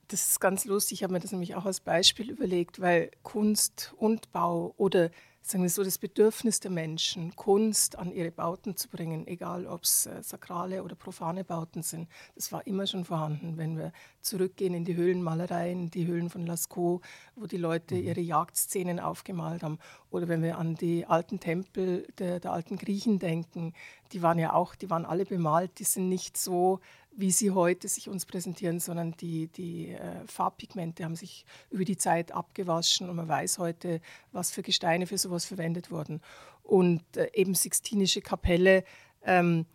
Das 0.08 0.30
ist 0.30 0.40
ganz 0.40 0.66
lustig, 0.66 1.00
ich 1.00 1.04
habe 1.04 1.14
mir 1.14 1.20
das 1.20 1.32
nämlich 1.32 1.56
auch 1.56 1.66
als 1.66 1.80
Beispiel 1.80 2.30
überlegt, 2.30 2.80
weil 2.80 3.10
Kunst 3.24 3.94
und 3.98 4.32
Bau 4.32 4.76
oder 4.78 5.10
sagen 5.48 5.64
wir 5.64 5.70
so, 5.70 5.84
das 5.84 6.00
Bedürfnis 6.00 6.60
der 6.60 6.72
Menschen, 6.72 7.36
Kunst 7.36 8.00
an 8.00 8.12
ihre 8.12 8.32
Bauten 8.32 8.76
zu 8.76 8.90
bringen, 8.90 9.28
egal 9.28 9.68
ob 9.68 9.84
es 9.84 10.08
äh, 10.08 10.24
sakrale 10.24 10.84
oder 10.84 10.96
profane 10.96 11.44
Bauten 11.44 11.84
sind, 11.84 12.10
das 12.34 12.52
war 12.52 12.66
immer 12.66 12.88
schon 12.88 13.06
vorhanden. 13.06 13.58
Wenn 13.58 13.78
wir 13.78 13.94
zurückgehen 14.26 14.74
in 14.74 14.86
die 14.86 14.96
Höhlenmalereien, 14.96 15.90
die 15.92 16.08
Höhlen 16.08 16.30
von 16.30 16.46
Lascaux, 16.46 17.06
wo 17.36 17.46
die 17.46 17.58
Leute 17.58 17.96
mhm. 17.96 18.04
ihre 18.04 18.22
Jagdszenen 18.22 19.00
aufgemalt 19.00 19.64
haben, 19.64 19.80
oder 20.10 20.28
wenn 20.28 20.44
wir 20.44 20.58
an 20.58 20.76
die 20.76 21.06
alten 21.06 21.40
Tempel 21.40 22.08
der, 22.18 22.40
der 22.40 22.52
alten 22.52 22.78
Griechen 22.78 23.20
denken, 23.20 23.74
die 24.12 24.22
waren 24.22 24.40
ja 24.40 24.54
auch, 24.54 24.76
die 24.76 24.90
waren 24.90 25.06
alle 25.06 25.26
bemalt, 25.26 25.80
die 25.80 25.84
sind 25.84 26.10
nicht 26.10 26.38
so 26.38 26.80
wie 27.18 27.32
sie 27.32 27.52
heute 27.52 27.88
sich 27.88 28.10
uns 28.10 28.26
präsentieren, 28.26 28.80
sondern 28.80 29.14
die, 29.14 29.48
die 29.48 29.92
äh, 29.92 30.28
Farbpigmente 30.28 31.04
haben 31.04 31.16
sich 31.16 31.46
über 31.70 31.86
die 31.86 31.98
Zeit 31.98 32.34
abgewaschen 32.34 33.10
und 33.10 33.16
man 33.16 33.28
weiß 33.28 33.58
heute, 33.58 34.02
was 34.32 34.52
für 34.52 34.64
Gesteine 34.64 35.08
für 35.08 35.18
sowas 35.18 35.46
verwendet 35.46 35.92
wurden. 35.92 36.22
Und 36.62 37.04
äh, 37.16 37.30
eben 37.34 37.56
Sixtinische 37.56 38.22
Kapelle, 38.22 38.84
ähm, 39.24 39.62
äh, 39.62 39.75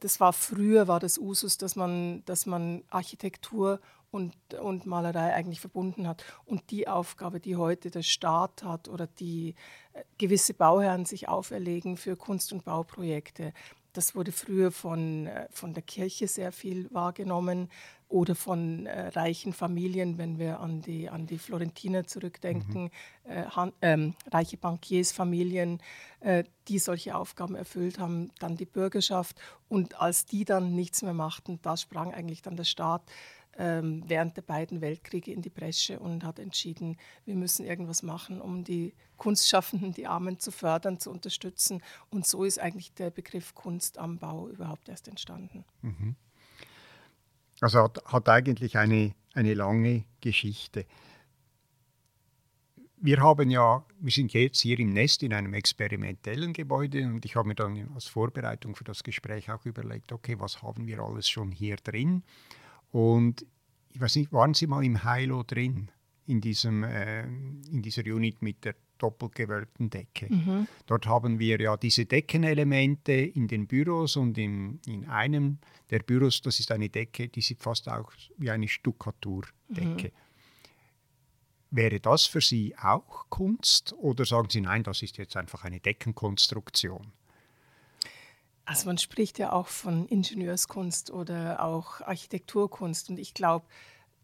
das 0.00 0.20
war 0.20 0.32
früher, 0.32 0.88
war 0.88 1.00
das 1.00 1.18
Usus, 1.18 1.58
dass 1.58 1.76
man, 1.76 2.24
dass 2.24 2.46
man 2.46 2.82
Architektur 2.90 3.80
und, 4.10 4.34
und 4.54 4.86
Malerei 4.86 5.34
eigentlich 5.34 5.60
verbunden 5.60 6.06
hat. 6.06 6.24
Und 6.44 6.70
die 6.70 6.88
Aufgabe, 6.88 7.40
die 7.40 7.56
heute 7.56 7.90
der 7.90 8.02
Staat 8.02 8.62
hat 8.62 8.88
oder 8.88 9.06
die 9.06 9.54
äh, 9.92 10.02
gewisse 10.18 10.54
Bauherren 10.54 11.04
sich 11.04 11.28
auferlegen 11.28 11.96
für 11.96 12.16
Kunst- 12.16 12.52
und 12.52 12.64
Bauprojekte, 12.64 13.52
das 13.92 14.14
wurde 14.14 14.32
früher 14.32 14.70
von, 14.72 15.26
äh, 15.26 15.48
von 15.50 15.74
der 15.74 15.82
Kirche 15.82 16.28
sehr 16.28 16.52
viel 16.52 16.92
wahrgenommen. 16.92 17.70
Oder 18.10 18.34
von 18.34 18.86
äh, 18.86 19.08
reichen 19.08 19.52
Familien, 19.52 20.18
wenn 20.18 20.38
wir 20.38 20.60
an 20.60 20.82
die, 20.82 21.08
an 21.08 21.26
die 21.26 21.38
Florentiner 21.38 22.06
zurückdenken, 22.06 22.90
mhm. 23.24 23.30
äh, 23.30 23.44
han, 23.44 23.72
ähm, 23.82 24.14
reiche 24.30 24.56
Bankiersfamilien, 24.56 25.80
äh, 26.18 26.44
die 26.68 26.80
solche 26.80 27.14
Aufgaben 27.14 27.54
erfüllt 27.54 28.00
haben, 28.00 28.32
dann 28.40 28.56
die 28.56 28.66
Bürgerschaft. 28.66 29.40
Und 29.68 30.00
als 30.00 30.26
die 30.26 30.44
dann 30.44 30.74
nichts 30.74 31.02
mehr 31.02 31.14
machten, 31.14 31.60
da 31.62 31.76
sprang 31.76 32.12
eigentlich 32.12 32.42
dann 32.42 32.56
der 32.56 32.64
Staat 32.64 33.02
ähm, 33.56 34.02
während 34.06 34.36
der 34.36 34.42
beiden 34.42 34.80
Weltkriege 34.80 35.32
in 35.32 35.42
die 35.42 35.50
Bresche 35.50 36.00
und 36.00 36.24
hat 36.24 36.40
entschieden, 36.40 36.96
wir 37.24 37.36
müssen 37.36 37.64
irgendwas 37.64 38.02
machen, 38.02 38.40
um 38.40 38.64
die 38.64 38.92
Kunstschaffenden, 39.18 39.92
die 39.92 40.08
Armen 40.08 40.40
zu 40.40 40.50
fördern, 40.50 40.98
zu 40.98 41.10
unterstützen. 41.10 41.82
Und 42.10 42.26
so 42.26 42.42
ist 42.42 42.58
eigentlich 42.58 42.92
der 42.94 43.10
Begriff 43.10 43.54
Kunst 43.54 43.98
am 43.98 44.18
Bau 44.18 44.48
überhaupt 44.48 44.88
erst 44.88 45.06
entstanden. 45.06 45.64
Mhm. 45.82 46.16
Also 47.60 47.82
hat, 47.82 48.02
hat 48.06 48.28
eigentlich 48.28 48.76
eine, 48.76 49.14
eine 49.34 49.54
lange 49.54 50.04
Geschichte. 50.20 50.86
Wir 53.02 53.18
haben 53.22 53.50
ja, 53.50 53.84
wir 53.98 54.12
sind 54.12 54.32
jetzt 54.34 54.60
hier 54.60 54.78
im 54.78 54.92
Nest 54.92 55.22
in 55.22 55.32
einem 55.32 55.54
experimentellen 55.54 56.52
Gebäude 56.52 57.06
und 57.06 57.24
ich 57.24 57.34
habe 57.34 57.48
mir 57.48 57.54
dann 57.54 57.90
als 57.94 58.06
Vorbereitung 58.06 58.76
für 58.76 58.84
das 58.84 59.02
Gespräch 59.02 59.50
auch 59.50 59.64
überlegt, 59.64 60.12
okay, 60.12 60.36
was 60.38 60.62
haben 60.62 60.86
wir 60.86 61.00
alles 61.00 61.28
schon 61.28 61.50
hier 61.50 61.76
drin? 61.76 62.22
Und 62.90 63.46
ich 63.92 64.00
weiß 64.00 64.16
nicht, 64.16 64.32
waren 64.32 64.52
Sie 64.52 64.66
mal 64.66 64.84
im 64.84 65.02
Hilo 65.02 65.42
drin, 65.42 65.90
in, 66.26 66.42
diesem, 66.42 66.84
äh, 66.84 67.22
in 67.22 67.80
dieser 67.82 68.02
Unit 68.02 68.42
mit 68.42 68.64
der 68.64 68.74
doppelt 69.02 69.34
gewölbten 69.34 69.90
Decke? 69.90 70.32
Mhm. 70.32 70.68
Dort 70.86 71.06
haben 71.06 71.38
wir 71.38 71.60
ja 71.60 71.76
diese 71.76 72.06
Deckenelemente 72.06 73.12
in 73.12 73.48
den 73.48 73.66
Büros 73.66 74.16
und 74.16 74.38
in, 74.38 74.80
in 74.86 75.08
einem 75.08 75.58
der 75.90 76.00
Büros, 76.00 76.42
das 76.42 76.60
ist 76.60 76.70
eine 76.70 76.88
Decke, 76.88 77.28
die 77.28 77.40
sieht 77.40 77.62
fast 77.62 77.88
auch 77.88 78.12
wie 78.36 78.50
eine 78.50 78.68
Stuckaturdecke. 78.68 80.08
Mhm. 80.08 80.12
Wäre 81.72 82.00
das 82.00 82.26
für 82.26 82.40
Sie 82.40 82.76
auch 82.76 83.26
Kunst 83.28 83.94
oder 83.94 84.24
sagen 84.24 84.48
Sie, 84.50 84.60
nein, 84.60 84.82
das 84.82 85.02
ist 85.02 85.18
jetzt 85.18 85.36
einfach 85.36 85.64
eine 85.64 85.78
Deckenkonstruktion? 85.78 87.12
Also 88.64 88.86
man 88.86 88.98
spricht 88.98 89.38
ja 89.38 89.52
auch 89.52 89.66
von 89.66 90.06
Ingenieurskunst 90.06 91.10
oder 91.10 91.64
auch 91.64 92.00
Architekturkunst 92.02 93.10
und 93.10 93.18
ich 93.18 93.34
glaube, 93.34 93.66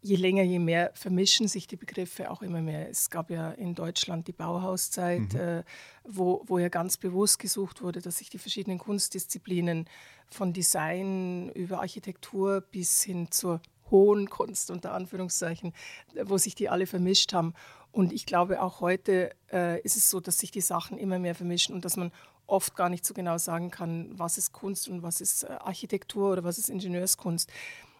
je 0.01 0.15
länger, 0.15 0.43
je 0.43 0.59
mehr 0.59 0.91
vermischen 0.93 1.47
sich 1.47 1.67
die 1.67 1.75
Begriffe 1.75 2.29
auch 2.31 2.41
immer 2.41 2.61
mehr. 2.61 2.89
Es 2.89 3.09
gab 3.09 3.29
ja 3.29 3.51
in 3.51 3.75
Deutschland 3.75 4.27
die 4.27 4.33
Bauhauszeit, 4.33 5.33
mhm. 5.33 5.39
äh, 5.39 5.63
wo, 6.03 6.43
wo 6.45 6.59
ja 6.59 6.69
ganz 6.69 6.97
bewusst 6.97 7.39
gesucht 7.39 7.81
wurde, 7.81 8.01
dass 8.01 8.17
sich 8.17 8.29
die 8.29 8.37
verschiedenen 8.37 8.77
Kunstdisziplinen 8.77 9.85
von 10.29 10.53
Design 10.53 11.49
über 11.53 11.79
Architektur 11.79 12.61
bis 12.61 13.03
hin 13.03 13.31
zur 13.31 13.61
hohen 13.89 14.29
Kunst 14.29 14.69
unter 14.69 14.93
Anführungszeichen, 14.93 15.73
wo 16.25 16.37
sich 16.37 16.55
die 16.55 16.69
alle 16.69 16.87
vermischt 16.87 17.33
haben. 17.33 17.53
Und 17.91 18.13
ich 18.13 18.25
glaube, 18.25 18.61
auch 18.61 18.81
heute 18.81 19.31
äh, 19.51 19.81
ist 19.81 19.95
es 19.95 20.09
so, 20.09 20.19
dass 20.19 20.37
sich 20.37 20.51
die 20.51 20.61
Sachen 20.61 20.97
immer 20.97 21.19
mehr 21.19 21.35
vermischen 21.35 21.73
und 21.73 21.85
dass 21.85 21.97
man 21.97 22.11
oft 22.45 22.75
gar 22.75 22.89
nicht 22.89 23.05
so 23.05 23.13
genau 23.13 23.37
sagen 23.37 23.71
kann, 23.71 24.09
was 24.17 24.37
ist 24.37 24.53
Kunst 24.53 24.87
und 24.87 25.03
was 25.03 25.21
ist 25.21 25.43
äh, 25.43 25.47
Architektur 25.47 26.31
oder 26.31 26.43
was 26.43 26.57
ist 26.57 26.69
Ingenieurskunst. 26.69 27.51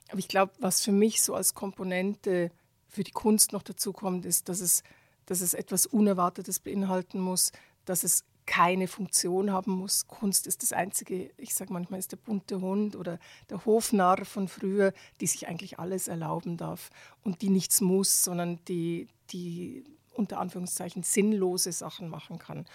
Aber 0.10 0.20
ich 0.20 0.28
glaube, 0.28 0.54
was 0.60 0.82
für 0.82 0.92
mich 0.92 1.22
so 1.22 1.34
als 1.34 1.54
Komponente 1.54 2.52
für 2.88 3.04
die 3.04 3.12
Kunst 3.12 3.52
noch 3.52 3.64
dazu 3.64 3.94
kommt, 3.94 4.26
ist, 4.26 4.50
dass 4.50 4.62
es, 4.62 4.84
dass 5.26 5.42
es 5.42 5.54
etwas 5.54 5.86
Unerwartetes 5.86 6.60
beinhalten 6.60 7.20
muss, 7.20 7.52
dass 7.86 8.04
es 8.04 8.24
keine 8.48 8.88
Funktion 8.88 9.52
haben 9.52 9.74
muss. 9.74 10.08
Kunst 10.08 10.48
ist 10.48 10.64
das 10.64 10.72
Einzige, 10.74 11.30
ich 11.38 11.54
sage 11.54 11.72
manchmal, 11.72 12.00
ist 12.00 12.14
der 12.14 12.18
bunte 12.18 12.62
Hund 12.62 12.96
oder 12.96 13.20
der 13.50 13.66
Hofnarr 13.66 14.26
von 14.26 14.48
früher, 14.48 14.94
die 15.20 15.28
sich 15.28 15.48
eigentlich 15.48 15.80
alles 15.80 16.08
erlauben 16.08 16.58
darf 16.58 16.90
und 17.24 17.42
die 17.42 17.50
nichts 17.50 17.82
muss, 17.82 18.24
sondern 18.24 18.60
die, 18.66 19.10
die 19.32 19.84
unter 20.14 20.40
Anführungszeichen 20.40 21.04
sinnlose 21.04 21.72
Sachen 21.74 22.08
machen 22.10 22.40
kann. 22.40 22.66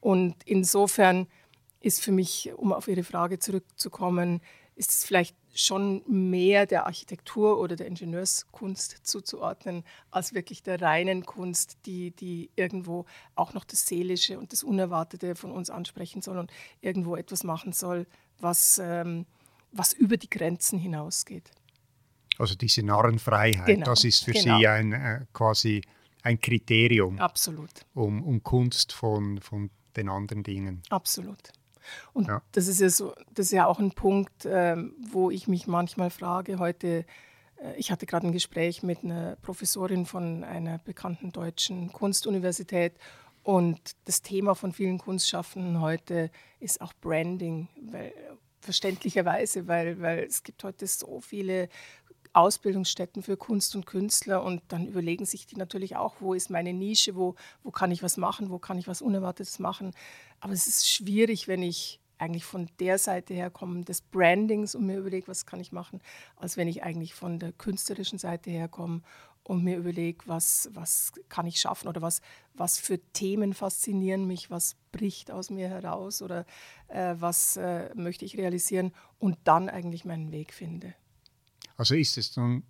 Und 0.00 0.36
insofern 0.44 1.26
ist 1.80 2.02
für 2.02 2.12
mich, 2.12 2.52
um 2.56 2.72
auf 2.72 2.88
Ihre 2.88 3.04
Frage 3.04 3.38
zurückzukommen, 3.38 4.40
ist 4.76 4.90
es 4.90 5.04
vielleicht 5.04 5.34
schon 5.54 6.02
mehr 6.06 6.66
der 6.66 6.86
Architektur 6.86 7.58
oder 7.58 7.76
der 7.76 7.86
Ingenieurskunst 7.86 9.00
zuzuordnen, 9.02 9.84
als 10.10 10.34
wirklich 10.34 10.62
der 10.62 10.80
reinen 10.80 11.24
Kunst, 11.24 11.78
die, 11.86 12.10
die 12.10 12.50
irgendwo 12.56 13.06
auch 13.34 13.54
noch 13.54 13.64
das 13.64 13.86
Seelische 13.86 14.38
und 14.38 14.52
das 14.52 14.62
Unerwartete 14.62 15.34
von 15.34 15.50
uns 15.50 15.70
ansprechen 15.70 16.20
soll 16.20 16.38
und 16.38 16.52
irgendwo 16.82 17.16
etwas 17.16 17.42
machen 17.42 17.72
soll, 17.72 18.06
was, 18.38 18.78
ähm, 18.82 19.24
was 19.72 19.94
über 19.94 20.18
die 20.18 20.28
Grenzen 20.28 20.78
hinausgeht. 20.78 21.50
Also 22.38 22.54
diese 22.54 22.82
Narrenfreiheit, 22.82 23.66
genau, 23.66 23.86
das 23.86 24.04
ist 24.04 24.24
für 24.24 24.32
genau. 24.32 24.58
Sie 24.58 24.66
ein, 24.66 24.92
äh, 24.92 25.24
quasi 25.32 25.80
ein 26.22 26.38
Kriterium. 26.38 27.18
Absolut. 27.18 27.70
Um, 27.94 28.22
um 28.22 28.42
Kunst 28.42 28.92
von, 28.92 29.40
von 29.40 29.70
den 29.96 30.10
anderen 30.10 30.42
Dingen. 30.42 30.82
Absolut. 30.90 31.50
Und 32.12 32.28
ja. 32.28 32.42
das 32.52 32.68
ist 32.68 32.80
ja 32.80 32.88
so, 32.88 33.14
das 33.34 33.46
ist 33.46 33.52
ja 33.52 33.66
auch 33.66 33.78
ein 33.78 33.92
Punkt, 33.92 34.44
äh, 34.44 34.76
wo 35.10 35.30
ich 35.30 35.48
mich 35.48 35.66
manchmal 35.66 36.10
frage. 36.10 36.58
Heute, 36.58 37.04
äh, 37.56 37.74
ich 37.76 37.90
hatte 37.90 38.06
gerade 38.06 38.26
ein 38.26 38.32
Gespräch 38.32 38.82
mit 38.82 39.04
einer 39.04 39.36
Professorin 39.42 40.06
von 40.06 40.44
einer 40.44 40.78
bekannten 40.78 41.32
deutschen 41.32 41.92
Kunstuniversität 41.92 42.94
und 43.46 43.78
das 44.06 44.22
Thema 44.22 44.56
von 44.56 44.72
vielen 44.72 44.98
Kunstschaffenden 44.98 45.80
heute 45.80 46.32
ist 46.58 46.80
auch 46.80 46.92
Branding, 47.00 47.68
weil, 47.80 48.12
verständlicherweise, 48.60 49.68
weil, 49.68 50.00
weil 50.00 50.24
es 50.24 50.42
gibt 50.42 50.64
heute 50.64 50.84
so 50.88 51.20
viele 51.20 51.68
Ausbildungsstätten 52.36 53.22
für 53.22 53.36
Kunst 53.36 53.74
und 53.74 53.86
Künstler 53.86 54.42
und 54.42 54.62
dann 54.68 54.86
überlegen 54.86 55.24
sich 55.24 55.46
die 55.46 55.56
natürlich 55.56 55.96
auch, 55.96 56.16
wo 56.20 56.34
ist 56.34 56.50
meine 56.50 56.74
Nische, 56.74 57.16
wo, 57.16 57.34
wo 57.62 57.70
kann 57.70 57.90
ich 57.90 58.02
was 58.02 58.18
machen, 58.18 58.50
wo 58.50 58.58
kann 58.58 58.78
ich 58.78 58.86
was 58.86 59.00
Unerwartetes 59.00 59.58
machen. 59.58 59.92
Aber 60.40 60.52
es 60.52 60.66
ist 60.66 60.86
schwierig, 60.86 61.48
wenn 61.48 61.62
ich 61.62 61.98
eigentlich 62.18 62.44
von 62.44 62.68
der 62.78 62.98
Seite 62.98 63.32
her 63.32 63.50
komme, 63.50 63.84
des 63.84 64.02
Brandings 64.02 64.74
und 64.74 64.86
mir 64.86 64.98
überlege, 64.98 65.28
was 65.28 65.46
kann 65.46 65.60
ich 65.60 65.72
machen, 65.72 66.00
als 66.36 66.56
wenn 66.58 66.68
ich 66.68 66.82
eigentlich 66.82 67.14
von 67.14 67.38
der 67.38 67.52
künstlerischen 67.52 68.18
Seite 68.18 68.50
her 68.50 68.68
komme 68.68 69.00
und 69.42 69.64
mir 69.64 69.78
überlege, 69.78 70.18
was, 70.26 70.68
was 70.74 71.12
kann 71.30 71.46
ich 71.46 71.58
schaffen 71.58 71.88
oder 71.88 72.02
was, 72.02 72.20
was 72.52 72.78
für 72.78 72.98
Themen 73.12 73.54
faszinieren 73.54 74.26
mich, 74.26 74.50
was 74.50 74.76
bricht 74.92 75.30
aus 75.30 75.48
mir 75.50 75.68
heraus 75.68 76.20
oder 76.20 76.44
äh, 76.88 77.14
was 77.18 77.56
äh, 77.56 77.94
möchte 77.94 78.24
ich 78.26 78.36
realisieren 78.36 78.92
und 79.18 79.38
dann 79.44 79.70
eigentlich 79.70 80.04
meinen 80.04 80.32
Weg 80.32 80.52
finde. 80.52 80.94
Also 81.76 81.94
ist 81.94 82.18
es 82.18 82.32
dann 82.32 82.62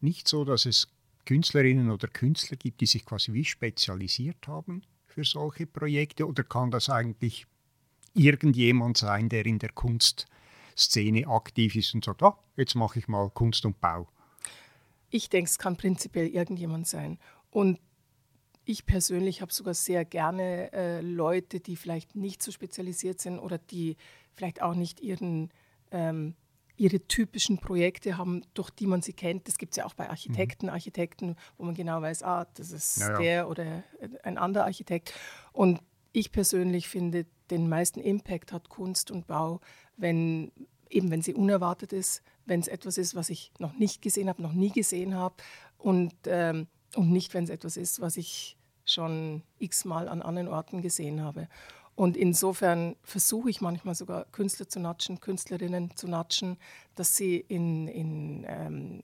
nicht 0.00 0.28
so, 0.28 0.44
dass 0.44 0.66
es 0.66 0.88
Künstlerinnen 1.24 1.90
oder 1.90 2.08
Künstler 2.08 2.56
gibt, 2.56 2.80
die 2.80 2.86
sich 2.86 3.04
quasi 3.04 3.32
wie 3.32 3.44
spezialisiert 3.44 4.46
haben 4.46 4.82
für 5.06 5.24
solche 5.24 5.66
Projekte 5.66 6.26
oder 6.26 6.44
kann 6.44 6.70
das 6.70 6.88
eigentlich 6.88 7.46
irgendjemand 8.14 8.96
sein, 8.96 9.28
der 9.28 9.44
in 9.46 9.58
der 9.58 9.70
Kunstszene 9.72 11.26
aktiv 11.26 11.74
ist 11.76 11.94
und 11.94 12.04
sagt, 12.04 12.22
ah, 12.22 12.38
jetzt 12.56 12.74
mache 12.74 12.98
ich 12.98 13.08
mal 13.08 13.30
Kunst 13.30 13.64
und 13.64 13.80
Bau? 13.80 14.08
Ich 15.10 15.28
denke, 15.28 15.48
es 15.48 15.58
kann 15.58 15.76
prinzipiell 15.76 16.28
irgendjemand 16.28 16.86
sein. 16.86 17.18
Und 17.50 17.78
ich 18.64 18.84
persönlich 18.84 19.40
habe 19.42 19.52
sogar 19.52 19.74
sehr 19.74 20.04
gerne 20.04 20.72
äh, 20.72 21.00
Leute, 21.00 21.60
die 21.60 21.76
vielleicht 21.76 22.16
nicht 22.16 22.42
so 22.42 22.50
spezialisiert 22.50 23.20
sind 23.20 23.38
oder 23.38 23.58
die 23.58 23.96
vielleicht 24.32 24.60
auch 24.60 24.74
nicht 24.74 25.00
ihren 25.00 25.50
ähm, 25.92 26.34
ihre 26.76 27.00
typischen 27.00 27.58
Projekte 27.58 28.18
haben, 28.18 28.42
durch 28.54 28.70
die 28.70 28.86
man 28.86 29.02
sie 29.02 29.12
kennt. 29.12 29.48
Das 29.48 29.58
gibt 29.58 29.72
es 29.72 29.76
ja 29.78 29.86
auch 29.86 29.94
bei 29.94 30.10
Architekten, 30.10 30.66
mhm. 30.66 30.72
Architekten, 30.72 31.36
wo 31.56 31.64
man 31.64 31.74
genau 31.74 32.02
weiß, 32.02 32.22
ah, 32.22 32.46
das 32.54 32.70
ist 32.70 32.98
ja, 32.98 33.12
ja. 33.12 33.18
der 33.18 33.48
oder 33.48 33.82
ein 34.22 34.38
anderer 34.38 34.64
Architekt. 34.64 35.14
Und 35.52 35.80
ich 36.12 36.32
persönlich 36.32 36.88
finde, 36.88 37.26
den 37.50 37.68
meisten 37.68 38.00
Impact 38.00 38.52
hat 38.52 38.68
Kunst 38.68 39.10
und 39.10 39.26
Bau, 39.26 39.60
wenn 39.96 40.52
eben 40.90 41.10
wenn 41.10 41.22
sie 41.22 41.34
unerwartet 41.34 41.92
ist, 41.92 42.22
wenn 42.44 42.60
es 42.60 42.68
etwas 42.68 42.98
ist, 42.98 43.14
was 43.14 43.30
ich 43.30 43.52
noch 43.58 43.74
nicht 43.74 44.02
gesehen 44.02 44.28
habe, 44.28 44.42
noch 44.42 44.52
nie 44.52 44.70
gesehen 44.70 45.14
habe 45.14 45.34
und, 45.78 46.14
ähm, 46.26 46.68
und 46.94 47.10
nicht, 47.10 47.34
wenn 47.34 47.44
es 47.44 47.50
etwas 47.50 47.76
ist, 47.76 48.00
was 48.00 48.16
ich 48.16 48.56
schon 48.84 49.42
x-mal 49.58 50.08
an 50.08 50.22
anderen 50.22 50.48
Orten 50.48 50.80
gesehen 50.80 51.20
habe. 51.20 51.48
Und 51.96 52.16
insofern 52.16 52.94
versuche 53.02 53.48
ich 53.48 53.62
manchmal 53.62 53.94
sogar 53.94 54.26
Künstler 54.26 54.68
zu 54.68 54.78
natschen, 54.78 55.18
Künstlerinnen 55.18 55.96
zu 55.96 56.06
natschen, 56.06 56.58
dass 56.94 57.16
sie 57.16 57.36
in, 57.36 57.88
in 57.88 58.44
ähm, 58.46 59.02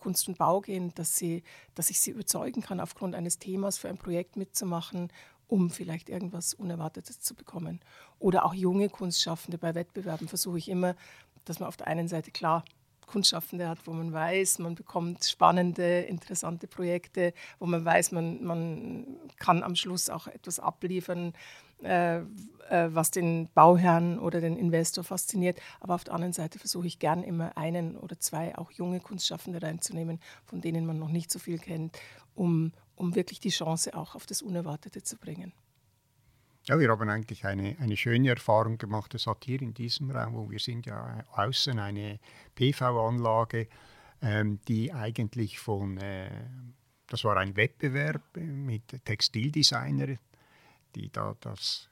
Kunst 0.00 0.26
und 0.26 0.38
Bau 0.38 0.62
gehen, 0.62 0.92
dass, 0.94 1.14
sie, 1.16 1.42
dass 1.74 1.90
ich 1.90 2.00
sie 2.00 2.10
überzeugen 2.10 2.62
kann, 2.62 2.80
aufgrund 2.80 3.14
eines 3.14 3.38
Themas 3.38 3.76
für 3.76 3.90
ein 3.90 3.98
Projekt 3.98 4.36
mitzumachen, 4.36 5.12
um 5.48 5.68
vielleicht 5.68 6.08
irgendwas 6.08 6.54
Unerwartetes 6.54 7.20
zu 7.20 7.34
bekommen. 7.34 7.80
Oder 8.18 8.46
auch 8.46 8.54
junge 8.54 8.88
Kunstschaffende 8.88 9.58
bei 9.58 9.74
Wettbewerben 9.74 10.26
versuche 10.26 10.58
ich 10.58 10.70
immer, 10.70 10.96
dass 11.44 11.60
man 11.60 11.68
auf 11.68 11.76
der 11.76 11.88
einen 11.88 12.08
Seite 12.08 12.30
klar 12.30 12.64
Privatkundschaftende 13.10 13.68
hat, 13.68 13.86
wo 13.86 13.92
man 13.92 14.12
weiß, 14.12 14.60
man 14.60 14.74
bekommt 14.74 15.24
spannende, 15.24 16.00
interessante 16.02 16.66
Projekte, 16.66 17.32
wo 17.58 17.66
man 17.66 17.84
weiß, 17.84 18.12
man, 18.12 18.42
man 18.42 19.06
kann 19.38 19.62
am 19.62 19.74
Schluss 19.74 20.08
auch 20.08 20.26
etwas 20.28 20.60
abliefern, 20.60 21.32
äh, 21.82 22.22
was 22.94 23.10
den 23.10 23.48
Bauherrn 23.52 24.18
oder 24.18 24.40
den 24.40 24.56
Investor 24.56 25.02
fasziniert. 25.02 25.60
Aber 25.80 25.94
auf 25.94 26.04
der 26.04 26.14
anderen 26.14 26.32
Seite 26.32 26.58
versuche 26.58 26.86
ich 26.86 26.98
gern 26.98 27.22
immer 27.24 27.56
einen 27.56 27.96
oder 27.96 28.18
zwei 28.20 28.56
auch 28.56 28.70
junge 28.70 29.00
Kunstschaffende 29.00 29.60
reinzunehmen, 29.60 30.20
von 30.44 30.60
denen 30.60 30.86
man 30.86 30.98
noch 30.98 31.10
nicht 31.10 31.30
so 31.30 31.38
viel 31.38 31.58
kennt, 31.58 31.98
um, 32.34 32.72
um 32.94 33.14
wirklich 33.14 33.40
die 33.40 33.50
Chance 33.50 33.94
auch 33.94 34.14
auf 34.14 34.26
das 34.26 34.40
Unerwartete 34.40 35.02
zu 35.02 35.16
bringen. 35.16 35.52
Ja, 36.64 36.78
wir 36.78 36.90
haben 36.90 37.08
eigentlich 37.08 37.44
eine, 37.44 37.76
eine 37.80 37.96
schöne 37.96 38.28
Erfahrung 38.28 38.78
gemacht. 38.78 39.14
Es 39.14 39.26
hat 39.26 39.44
hier 39.44 39.60
in 39.62 39.74
diesem 39.74 40.10
Raum, 40.10 40.34
wo 40.34 40.50
wir 40.50 40.60
sind, 40.60 40.86
ja 40.86 41.24
außen 41.32 41.78
eine 41.78 42.20
PV-Anlage, 42.54 43.66
ähm, 44.22 44.60
die 44.68 44.92
eigentlich 44.92 45.58
von, 45.58 45.96
äh, 45.96 46.30
das 47.08 47.24
war 47.24 47.36
ein 47.38 47.56
Wettbewerb 47.56 48.22
mit 48.36 49.04
Textildesigner, 49.04 50.18
die 50.94 51.10
da 51.10 51.36
das 51.40 51.88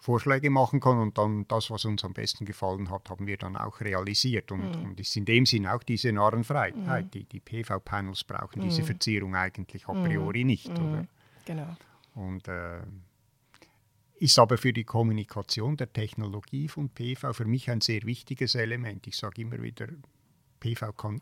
Vorschläge 0.00 0.48
machen 0.48 0.80
können 0.80 1.00
und 1.00 1.18
dann 1.18 1.46
das, 1.48 1.70
was 1.70 1.84
uns 1.84 2.04
am 2.04 2.12
besten 2.12 2.44
gefallen 2.44 2.90
hat, 2.90 3.10
haben 3.10 3.26
wir 3.26 3.36
dann 3.36 3.56
auch 3.56 3.80
realisiert 3.80 4.52
und, 4.52 4.76
mhm. 4.76 4.84
und 4.84 5.00
ist 5.00 5.16
in 5.16 5.24
dem 5.24 5.44
Sinn 5.44 5.66
auch 5.66 5.82
diese 5.82 6.12
Narrenfreiheit. 6.12 7.04
Mhm. 7.04 7.10
Die, 7.10 7.24
die 7.24 7.40
PV-Panels 7.40 8.24
brauchen 8.24 8.60
mhm. 8.60 8.64
diese 8.64 8.84
Verzierung 8.84 9.34
eigentlich 9.34 9.88
a 9.88 9.92
priori 9.92 10.44
mhm. 10.44 10.46
nicht. 10.46 10.70
Oder? 10.70 10.80
Mhm. 10.80 11.08
Genau. 11.44 11.76
Und 12.14 12.46
äh, 12.48 12.80
ist 14.20 14.38
aber 14.38 14.56
für 14.56 14.72
die 14.72 14.84
Kommunikation 14.84 15.76
der 15.76 15.92
Technologie 15.92 16.68
von 16.68 16.90
PV 16.90 17.32
für 17.32 17.44
mich 17.44 17.70
ein 17.70 17.80
sehr 17.80 18.02
wichtiges 18.02 18.54
Element. 18.54 19.06
Ich 19.06 19.16
sage 19.16 19.42
immer 19.42 19.62
wieder, 19.62 19.88
PV 20.60 20.92
kann 20.92 21.20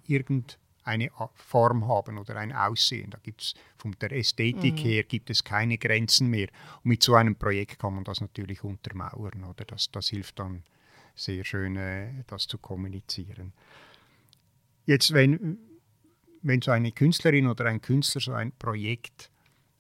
irgendeine 0.87 1.11
Form 1.35 1.89
haben 1.89 2.19
oder 2.19 2.37
ein 2.37 2.53
Aussehen. 2.53 3.11
Da 3.11 3.19
gibt 3.23 3.43
es 3.43 3.55
von 3.77 3.95
der 4.01 4.13
Ästhetik 4.13 4.75
mhm. 4.75 4.79
her 4.79 5.03
gibt 5.05 5.31
es 5.31 5.45
keine 5.45 5.79
Grenzen 5.79 6.29
mehr. 6.29 6.49
Und 6.83 6.87
mit 6.87 7.03
so 7.03 7.15
einem 7.15 7.37
Projekt 7.37 7.79
kann 7.79 7.95
man 7.95 8.05
das 8.05 8.21
natürlich 8.21 8.63
untermauern. 8.65 9.45
Oder 9.45 9.65
das, 9.65 9.91
das 9.91 10.09
hilft 10.09 10.39
dann 10.39 10.63
sehr 11.15 11.45
schön, 11.45 11.77
äh, 11.77 12.25
das 12.27 12.47
zu 12.47 12.59
kommunizieren. 12.59 13.53
Jetzt, 14.85 15.13
wenn, 15.13 15.59
wenn 16.43 16.63
so 16.63 16.71
eine 16.71 16.93
Künstlerin 16.93 17.47
oder 17.49 17.65
ein 17.67 17.81
Künstler 17.81 18.21
so 18.21 18.33
ein 18.33 18.53
Projekt 18.53 19.31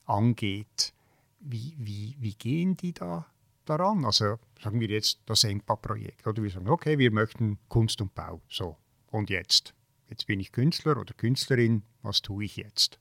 angeht, 0.06 0.92
wie, 1.40 1.75
wie, 1.78 2.16
wie 2.18 2.34
gehen 2.34 2.76
die 2.76 2.92
da 2.92 3.26
daran? 3.66 4.04
Also 4.04 4.38
sagen 4.60 4.80
wir 4.80 4.88
jetzt 4.88 5.20
das 5.26 5.44
EMPA-Projekt. 5.44 6.26
Oder 6.26 6.42
wir 6.42 6.50
sagen, 6.50 6.68
okay, 6.68 6.98
wir 6.98 7.12
möchten 7.12 7.58
Kunst 7.68 8.00
und 8.00 8.14
Bau. 8.14 8.40
So, 8.48 8.76
und 9.12 9.30
jetzt? 9.30 9.75
Jetzt 10.08 10.26
bin 10.26 10.40
ich 10.40 10.52
Künstler 10.52 10.98
oder 10.98 11.14
Künstlerin, 11.14 11.82
was 12.02 12.22
tue 12.22 12.44
ich 12.44 12.56
jetzt? 12.56 12.98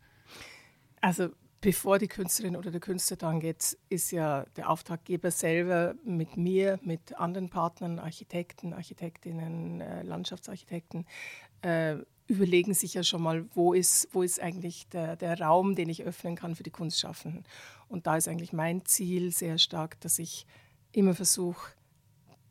Also 1.01 1.29
bevor 1.61 1.99
die 1.99 2.07
Künstlerin 2.07 2.55
oder 2.55 2.71
der 2.71 2.79
Künstler 2.79 3.17
dran 3.17 3.39
geht, 3.39 3.77
ist 3.89 4.11
ja 4.11 4.45
der 4.55 4.69
Auftraggeber 4.69 5.31
selber 5.31 5.95
mit 6.03 6.37
mir, 6.37 6.79
mit 6.83 7.17
anderen 7.17 7.49
Partnern, 7.49 7.99
Architekten, 7.99 8.73
Architektinnen, 8.73 9.81
äh, 9.81 10.03
Landschaftsarchitekten, 10.03 11.05
äh, 11.61 11.97
überlegen 12.27 12.73
sich 12.73 12.93
ja 12.95 13.03
schon 13.03 13.21
mal, 13.21 13.45
wo 13.53 13.73
ist, 13.73 14.07
wo 14.11 14.23
ist 14.23 14.39
eigentlich 14.39 14.87
der, 14.89 15.15
der 15.15 15.39
Raum, 15.39 15.75
den 15.75 15.89
ich 15.89 16.03
öffnen 16.03 16.35
kann 16.35 16.55
für 16.55 16.63
die 16.63 16.71
Kunstschaffenden. 16.71 17.43
Und 17.87 18.07
da 18.07 18.17
ist 18.17 18.27
eigentlich 18.27 18.53
mein 18.53 18.85
Ziel 18.85 19.31
sehr 19.31 19.57
stark, 19.57 19.99
dass 20.01 20.19
ich 20.19 20.45
immer 20.91 21.13
versuche, 21.13 21.71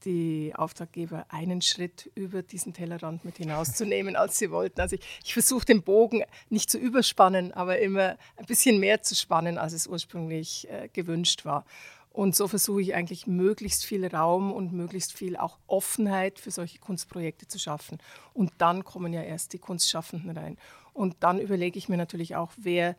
die 0.04 0.52
Auftraggeber 0.54 1.26
einen 1.28 1.62
Schritt 1.62 2.10
über 2.14 2.42
diesen 2.42 2.72
Tellerrand 2.72 3.24
mit 3.24 3.38
hinauszunehmen, 3.38 4.16
als 4.16 4.38
sie 4.38 4.50
wollten. 4.50 4.80
Also 4.80 4.96
ich, 4.96 5.02
ich 5.24 5.32
versuche 5.32 5.64
den 5.64 5.82
Bogen 5.82 6.22
nicht 6.50 6.70
zu 6.70 6.78
überspannen, 6.78 7.52
aber 7.52 7.78
immer 7.78 8.16
ein 8.36 8.46
bisschen 8.46 8.78
mehr 8.78 9.02
zu 9.02 9.14
spannen, 9.14 9.58
als 9.58 9.72
es 9.72 9.86
ursprünglich 9.86 10.68
äh, 10.70 10.88
gewünscht 10.92 11.44
war. 11.44 11.64
Und 12.14 12.36
so 12.36 12.46
versuche 12.46 12.80
ich 12.80 12.94
eigentlich 12.94 13.26
möglichst 13.26 13.84
viel 13.84 14.06
Raum 14.06 14.52
und 14.52 14.72
möglichst 14.72 15.12
viel 15.12 15.36
auch 15.36 15.58
Offenheit 15.66 16.38
für 16.38 16.52
solche 16.52 16.78
Kunstprojekte 16.78 17.48
zu 17.48 17.58
schaffen. 17.58 17.98
Und 18.32 18.52
dann 18.58 18.84
kommen 18.84 19.12
ja 19.12 19.22
erst 19.22 19.52
die 19.52 19.58
Kunstschaffenden 19.58 20.30
rein. 20.30 20.56
Und 20.92 21.16
dann 21.18 21.40
überlege 21.40 21.76
ich 21.76 21.88
mir 21.88 21.96
natürlich 21.96 22.36
auch, 22.36 22.52
wer, 22.56 22.94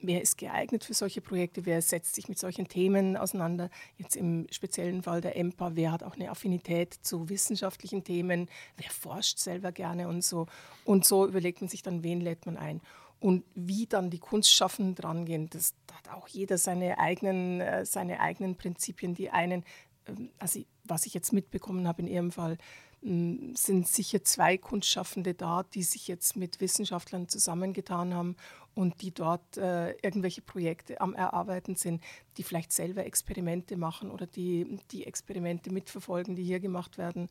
wer 0.00 0.22
ist 0.22 0.38
geeignet 0.38 0.84
für 0.84 0.94
solche 0.94 1.20
Projekte, 1.20 1.66
wer 1.66 1.82
setzt 1.82 2.14
sich 2.14 2.28
mit 2.28 2.38
solchen 2.38 2.68
Themen 2.68 3.16
auseinander. 3.16 3.70
Jetzt 3.96 4.16
im 4.16 4.46
speziellen 4.50 5.02
Fall 5.02 5.20
der 5.20 5.36
EMPA, 5.36 5.74
wer 5.74 5.92
hat 5.92 6.02
auch 6.02 6.14
eine 6.14 6.30
Affinität 6.30 6.94
zu 6.94 7.28
wissenschaftlichen 7.28 8.04
Themen, 8.04 8.48
wer 8.76 8.90
forscht 8.90 9.38
selber 9.38 9.72
gerne 9.72 10.08
und 10.08 10.24
so. 10.24 10.46
Und 10.84 11.04
so 11.04 11.26
überlegt 11.26 11.60
man 11.60 11.68
sich 11.68 11.82
dann, 11.82 12.02
wen 12.02 12.20
lädt 12.20 12.46
man 12.46 12.56
ein. 12.56 12.80
Und 13.20 13.44
wie 13.54 13.86
dann 13.86 14.10
die 14.10 14.20
Kunstschaffenden 14.20 14.94
drangehen, 14.94 15.50
das 15.50 15.74
hat 15.92 16.14
auch 16.14 16.28
jeder 16.28 16.56
seine 16.56 16.98
eigenen, 16.98 17.60
äh, 17.60 17.84
seine 17.84 18.20
eigenen 18.20 18.54
Prinzipien. 18.54 19.14
Die 19.14 19.30
einen, 19.30 19.64
ähm, 20.06 20.30
also 20.38 20.60
was 20.88 21.06
ich 21.06 21.14
jetzt 21.14 21.32
mitbekommen 21.32 21.86
habe 21.86 22.02
in 22.02 22.08
Ihrem 22.08 22.32
Fall, 22.32 22.58
hm, 23.02 23.54
sind 23.54 23.86
sicher 23.86 24.24
zwei 24.24 24.58
Kunstschaffende 24.58 25.34
da, 25.34 25.62
die 25.62 25.84
sich 25.84 26.08
jetzt 26.08 26.36
mit 26.36 26.60
Wissenschaftlern 26.60 27.28
zusammengetan 27.28 28.12
haben 28.12 28.36
und 28.74 29.02
die 29.02 29.12
dort 29.12 29.56
äh, 29.56 29.92
irgendwelche 30.02 30.42
Projekte 30.42 31.00
am 31.00 31.14
Erarbeiten 31.14 31.76
sind, 31.76 32.02
die 32.36 32.42
vielleicht 32.42 32.72
selber 32.72 33.04
Experimente 33.06 33.76
machen 33.76 34.10
oder 34.10 34.26
die 34.26 34.78
die 34.90 35.06
Experimente 35.06 35.72
mitverfolgen, 35.72 36.34
die 36.34 36.44
hier 36.44 36.60
gemacht 36.60 36.98
werden. 36.98 37.28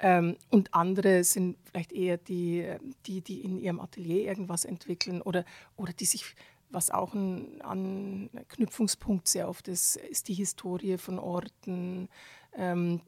Ähm, 0.00 0.36
und 0.50 0.74
andere 0.74 1.22
sind 1.22 1.58
vielleicht 1.64 1.92
eher 1.92 2.16
die, 2.16 2.66
die, 3.06 3.20
die 3.20 3.40
in 3.42 3.58
ihrem 3.58 3.80
Atelier 3.80 4.24
irgendwas 4.24 4.64
entwickeln 4.64 5.22
oder, 5.22 5.44
oder 5.76 5.92
die 5.92 6.06
sich, 6.06 6.34
was 6.70 6.90
auch 6.90 7.14
ein 7.14 7.60
Anknüpfungspunkt 7.62 9.28
sehr 9.28 9.48
oft 9.48 9.68
ist, 9.68 9.96
ist 9.96 10.26
die 10.26 10.34
Historie 10.34 10.98
von 10.98 11.20
Orten, 11.20 12.08
ähm, 12.56 13.00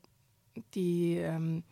die 0.74 1.16
ähm, 1.16 1.64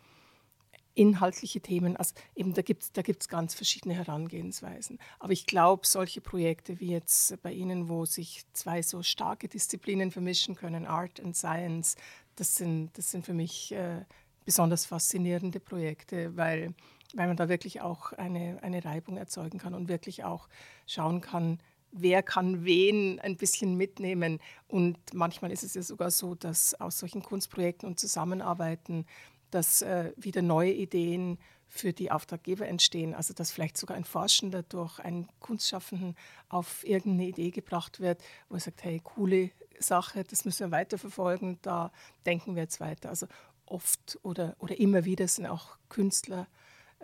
inhaltliche 0.94 1.60
Themen. 1.60 1.96
Also 1.96 2.14
eben 2.34 2.54
da 2.54 2.62
gibt 2.62 2.84
es 2.84 2.92
da 2.92 3.02
gibt's 3.02 3.28
ganz 3.28 3.54
verschiedene 3.54 3.94
Herangehensweisen. 3.94 4.98
Aber 5.18 5.32
ich 5.32 5.46
glaube, 5.46 5.86
solche 5.86 6.20
Projekte 6.20 6.80
wie 6.80 6.90
jetzt 6.90 7.40
bei 7.42 7.52
Ihnen, 7.52 7.88
wo 7.88 8.04
sich 8.04 8.44
zwei 8.52 8.82
so 8.82 9.02
starke 9.02 9.48
Disziplinen 9.48 10.10
vermischen 10.10 10.54
können, 10.54 10.86
Art 10.86 11.20
und 11.20 11.36
Science, 11.36 11.96
das 12.36 12.54
sind, 12.56 12.96
das 12.96 13.10
sind 13.10 13.24
für 13.24 13.34
mich 13.34 13.72
äh, 13.72 14.04
besonders 14.44 14.86
faszinierende 14.86 15.60
Projekte, 15.60 16.36
weil, 16.36 16.74
weil 17.14 17.28
man 17.28 17.36
da 17.36 17.48
wirklich 17.48 17.80
auch 17.80 18.12
eine, 18.12 18.62
eine 18.62 18.84
Reibung 18.84 19.16
erzeugen 19.16 19.58
kann 19.58 19.74
und 19.74 19.88
wirklich 19.88 20.24
auch 20.24 20.48
schauen 20.86 21.20
kann, 21.20 21.58
wer 21.94 22.22
kann 22.22 22.64
wen 22.64 23.20
ein 23.20 23.36
bisschen 23.36 23.76
mitnehmen. 23.76 24.40
Und 24.66 24.98
manchmal 25.12 25.52
ist 25.52 25.62
es 25.62 25.74
ja 25.74 25.82
sogar 25.82 26.10
so, 26.10 26.34
dass 26.34 26.74
aus 26.80 26.98
solchen 26.98 27.22
Kunstprojekten 27.22 27.88
und 27.88 28.00
Zusammenarbeiten, 28.00 29.06
dass 29.50 29.82
äh, 29.82 30.12
wieder 30.16 30.42
neue 30.42 30.72
Ideen 30.72 31.38
für 31.68 31.92
die 31.92 32.10
Auftraggeber 32.10 32.66
entstehen. 32.66 33.14
Also 33.14 33.32
dass 33.32 33.52
vielleicht 33.52 33.76
sogar 33.76 33.96
ein 33.96 34.04
Forschender 34.04 34.62
durch 34.62 34.98
einen 34.98 35.28
Kunstschaffenden 35.38 36.16
auf 36.48 36.84
irgendeine 36.86 37.28
Idee 37.28 37.50
gebracht 37.50 38.00
wird, 38.00 38.22
wo 38.48 38.56
er 38.56 38.60
sagt, 38.60 38.82
hey, 38.84 39.00
coole 39.02 39.50
Sache, 39.78 40.24
das 40.24 40.44
müssen 40.44 40.66
wir 40.66 40.70
weiterverfolgen, 40.70 41.58
da 41.62 41.92
denken 42.26 42.54
wir 42.54 42.62
jetzt 42.62 42.80
weiter. 42.80 43.08
Also 43.08 43.26
oft 43.66 44.18
oder, 44.22 44.56
oder 44.58 44.78
immer 44.78 45.04
wieder 45.04 45.28
sind 45.28 45.46
auch 45.46 45.76
Künstler 45.88 46.46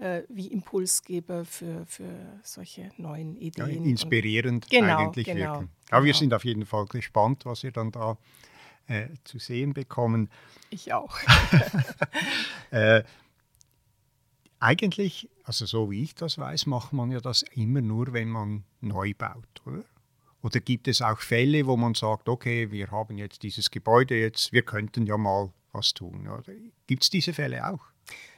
äh, 0.00 0.22
wie 0.28 0.46
Impulsgeber 0.48 1.44
für, 1.44 1.84
für 1.86 2.40
solche 2.42 2.90
neuen 2.96 3.36
Ideen. 3.36 3.84
Ja, 3.84 3.90
inspirierend 3.90 4.68
genau, 4.70 4.96
eigentlich 4.96 5.26
genau, 5.26 5.38
wirken. 5.38 5.70
Aber 5.90 6.00
genau. 6.00 6.04
wir 6.04 6.14
sind 6.14 6.34
auf 6.34 6.44
jeden 6.44 6.64
Fall 6.64 6.86
gespannt, 6.86 7.44
was 7.44 7.62
wir 7.62 7.70
dann 7.70 7.92
da 7.92 8.16
äh, 8.86 9.08
zu 9.24 9.38
sehen 9.38 9.74
bekommen. 9.74 10.30
Ich 10.70 10.92
auch. 10.92 11.18
äh, 12.70 13.02
eigentlich, 14.58 15.28
also 15.44 15.66
so 15.66 15.90
wie 15.90 16.02
ich 16.02 16.14
das 16.14 16.38
weiß, 16.38 16.66
macht 16.66 16.92
man 16.92 17.10
ja 17.10 17.20
das 17.20 17.42
immer 17.54 17.82
nur, 17.82 18.12
wenn 18.12 18.28
man 18.28 18.64
neu 18.80 19.12
baut, 19.14 19.62
oder? 19.66 19.84
Oder 20.42 20.60
gibt 20.60 20.88
es 20.88 21.02
auch 21.02 21.18
Fälle, 21.18 21.66
wo 21.66 21.76
man 21.76 21.94
sagt, 21.94 22.26
okay, 22.26 22.70
wir 22.70 22.90
haben 22.90 23.18
jetzt 23.18 23.42
dieses 23.42 23.70
Gebäude 23.70 24.18
jetzt, 24.18 24.54
wir 24.54 24.62
könnten 24.62 25.04
ja 25.04 25.18
mal 25.18 25.52
was 25.72 25.92
tun. 25.92 26.26
Gibt 26.86 27.02
es 27.02 27.10
diese 27.10 27.34
Fälle 27.34 27.68
auch? 27.68 27.89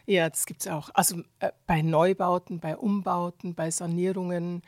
Ja, 0.06 0.28
das 0.28 0.46
gibt 0.46 0.62
es 0.62 0.68
auch. 0.68 0.90
Also 0.94 1.22
äh, 1.38 1.50
bei 1.66 1.82
Neubauten, 1.82 2.58
bei 2.60 2.76
Umbauten, 2.76 3.54
bei 3.54 3.70
Sanierungen. 3.70 4.62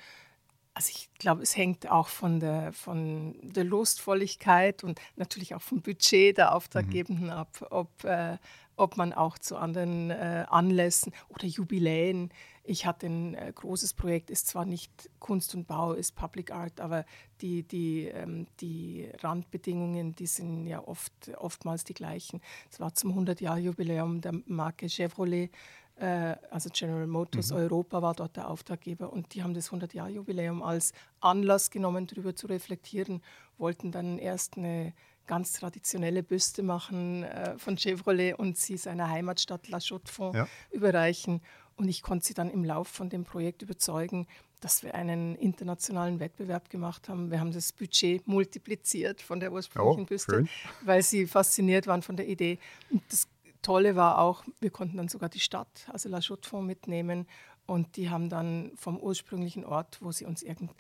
Also 0.75 0.91
ich 0.91 1.09
glaube, 1.19 1.43
es 1.43 1.57
hängt 1.57 1.89
auch 1.89 2.09
von 2.09 2.41
der, 2.41 2.73
von 2.73 3.37
der 3.43 3.63
Lustvolligkeit 3.63 4.83
und 4.83 5.01
natürlich 5.15 5.55
auch 5.55 5.63
vom 5.63 5.81
Budget 5.83 6.37
der 6.37 6.55
Auftraggebenden 6.55 7.27
mhm. 7.27 7.31
ab, 7.31 7.67
ob, 7.71 8.03
äh, 8.03 8.39
ob 8.77 8.97
man 8.97 9.13
auch 9.13 9.39
zu 9.39 9.57
anderen 9.57 10.11
äh, 10.11 10.45
Anlässen 10.49 11.13
oder 11.29 11.47
Jubiläen 11.47 12.31
ich 12.67 12.87
hatte 12.87 13.07
ein 13.07 13.35
äh, 13.35 13.53
großes 13.55 13.93
Projekt, 13.93 14.31
ist 14.31 14.49
zwar 14.49 14.65
nicht 14.65 15.11
Kunst 15.21 15.55
und 15.55 15.67
Bau, 15.67 15.93
ist 15.93 16.17
Public 16.17 16.51
Art, 16.51 16.81
aber 16.81 17.05
die, 17.43 17.63
die, 17.63 18.07
ähm, 18.07 18.47
die 18.61 19.11
Randbedingungen, 19.21 20.15
die 20.15 20.27
sind 20.27 20.67
ja 20.67 20.83
oft, 20.83 21.13
oftmals 21.37 21.85
die 21.85 21.93
gleichen. 21.93 22.41
Es 22.71 22.81
war 22.81 22.95
zum 22.95 23.13
100-Jahr-Jubiläum 23.19 24.23
der 24.23 24.33
Marke 24.47 24.89
Chevrolet 24.89 25.51
also 26.01 26.71
General 26.73 27.07
Motors 27.07 27.51
mhm. 27.51 27.59
Europa 27.59 28.03
war 28.03 28.15
dort 28.15 28.37
der 28.37 28.49
Auftraggeber 28.49 29.13
und 29.13 29.35
die 29.35 29.43
haben 29.43 29.55
das 29.55 29.71
100-Jahr-Jubiläum 29.71 30.63
als 30.63 30.93
Anlass 31.21 31.71
genommen, 31.71 32.07
darüber 32.07 32.35
zu 32.35 32.47
reflektieren, 32.49 33.23
wollten 33.59 33.93
dann 33.93 34.19
erst 34.19 34.57
eine 34.57 34.93
ganz 35.27 35.53
traditionelle 35.53 36.23
Büste 36.23 36.63
machen 36.63 37.25
äh, 37.25 37.59
von 37.59 37.77
Chevrolet 37.77 38.35
und 38.35 38.59
sie 38.59 38.77
seiner 38.77 39.09
Heimatstadt 39.09 39.69
La 39.69 39.79
Chaux-de-Fonds 39.81 40.37
ja. 40.37 40.49
überreichen. 40.71 41.41
Und 41.77 41.89
ich 41.89 42.03
konnte 42.03 42.27
sie 42.27 42.35
dann 42.35 42.51
im 42.51 42.65
Lauf 42.65 42.89
von 42.89 43.09
dem 43.09 43.25
Projekt 43.25 43.63
überzeugen, 43.63 44.27
dass 44.61 44.83
wir 44.83 44.95
einen 44.95 45.35
internationalen 45.35 46.21
Wettbewerb 46.21 46.71
gemacht 46.71 47.09
haben. 47.09 47.31
Wir 47.31 47.41
haben 47.41 47.53
das 47.53 47.73
Budget 47.73 48.27
multipliziert 48.27 49.21
von 49.21 49.41
der 49.41 49.53
ursprünglichen 49.53 50.03
oh, 50.03 50.07
Büste, 50.07 50.33
schön. 50.33 50.49
weil 50.85 51.03
sie 51.03 51.27
fasziniert 51.27 51.87
waren 51.87 52.03
von 52.03 52.17
der 52.17 52.29
Idee. 52.29 52.59
Und 52.91 53.03
das 53.11 53.27
Tolle 53.65 53.97
war 53.97 54.19
auch, 54.19 54.45
wir 54.61 54.71
konnten 54.71 54.99
dann 54.99 55.09
sogar 55.09 55.29
die 55.29 55.41
Stadt, 55.41 55.89
also 55.91 56.09
La 56.09 56.21
Chaux-de-Fonds, 56.21 56.67
mitnehmen. 56.67 57.27
Und 57.67 57.97
die 57.97 58.11
haben 58.11 58.29
dann 58.29 58.73
vom 58.77 58.99
ursprünglichen 58.99 59.65
Ort, 59.65 59.99
wo 60.03 60.13
sie 60.13 60.27
uns 60.27 60.43
irgendein 60.43 60.77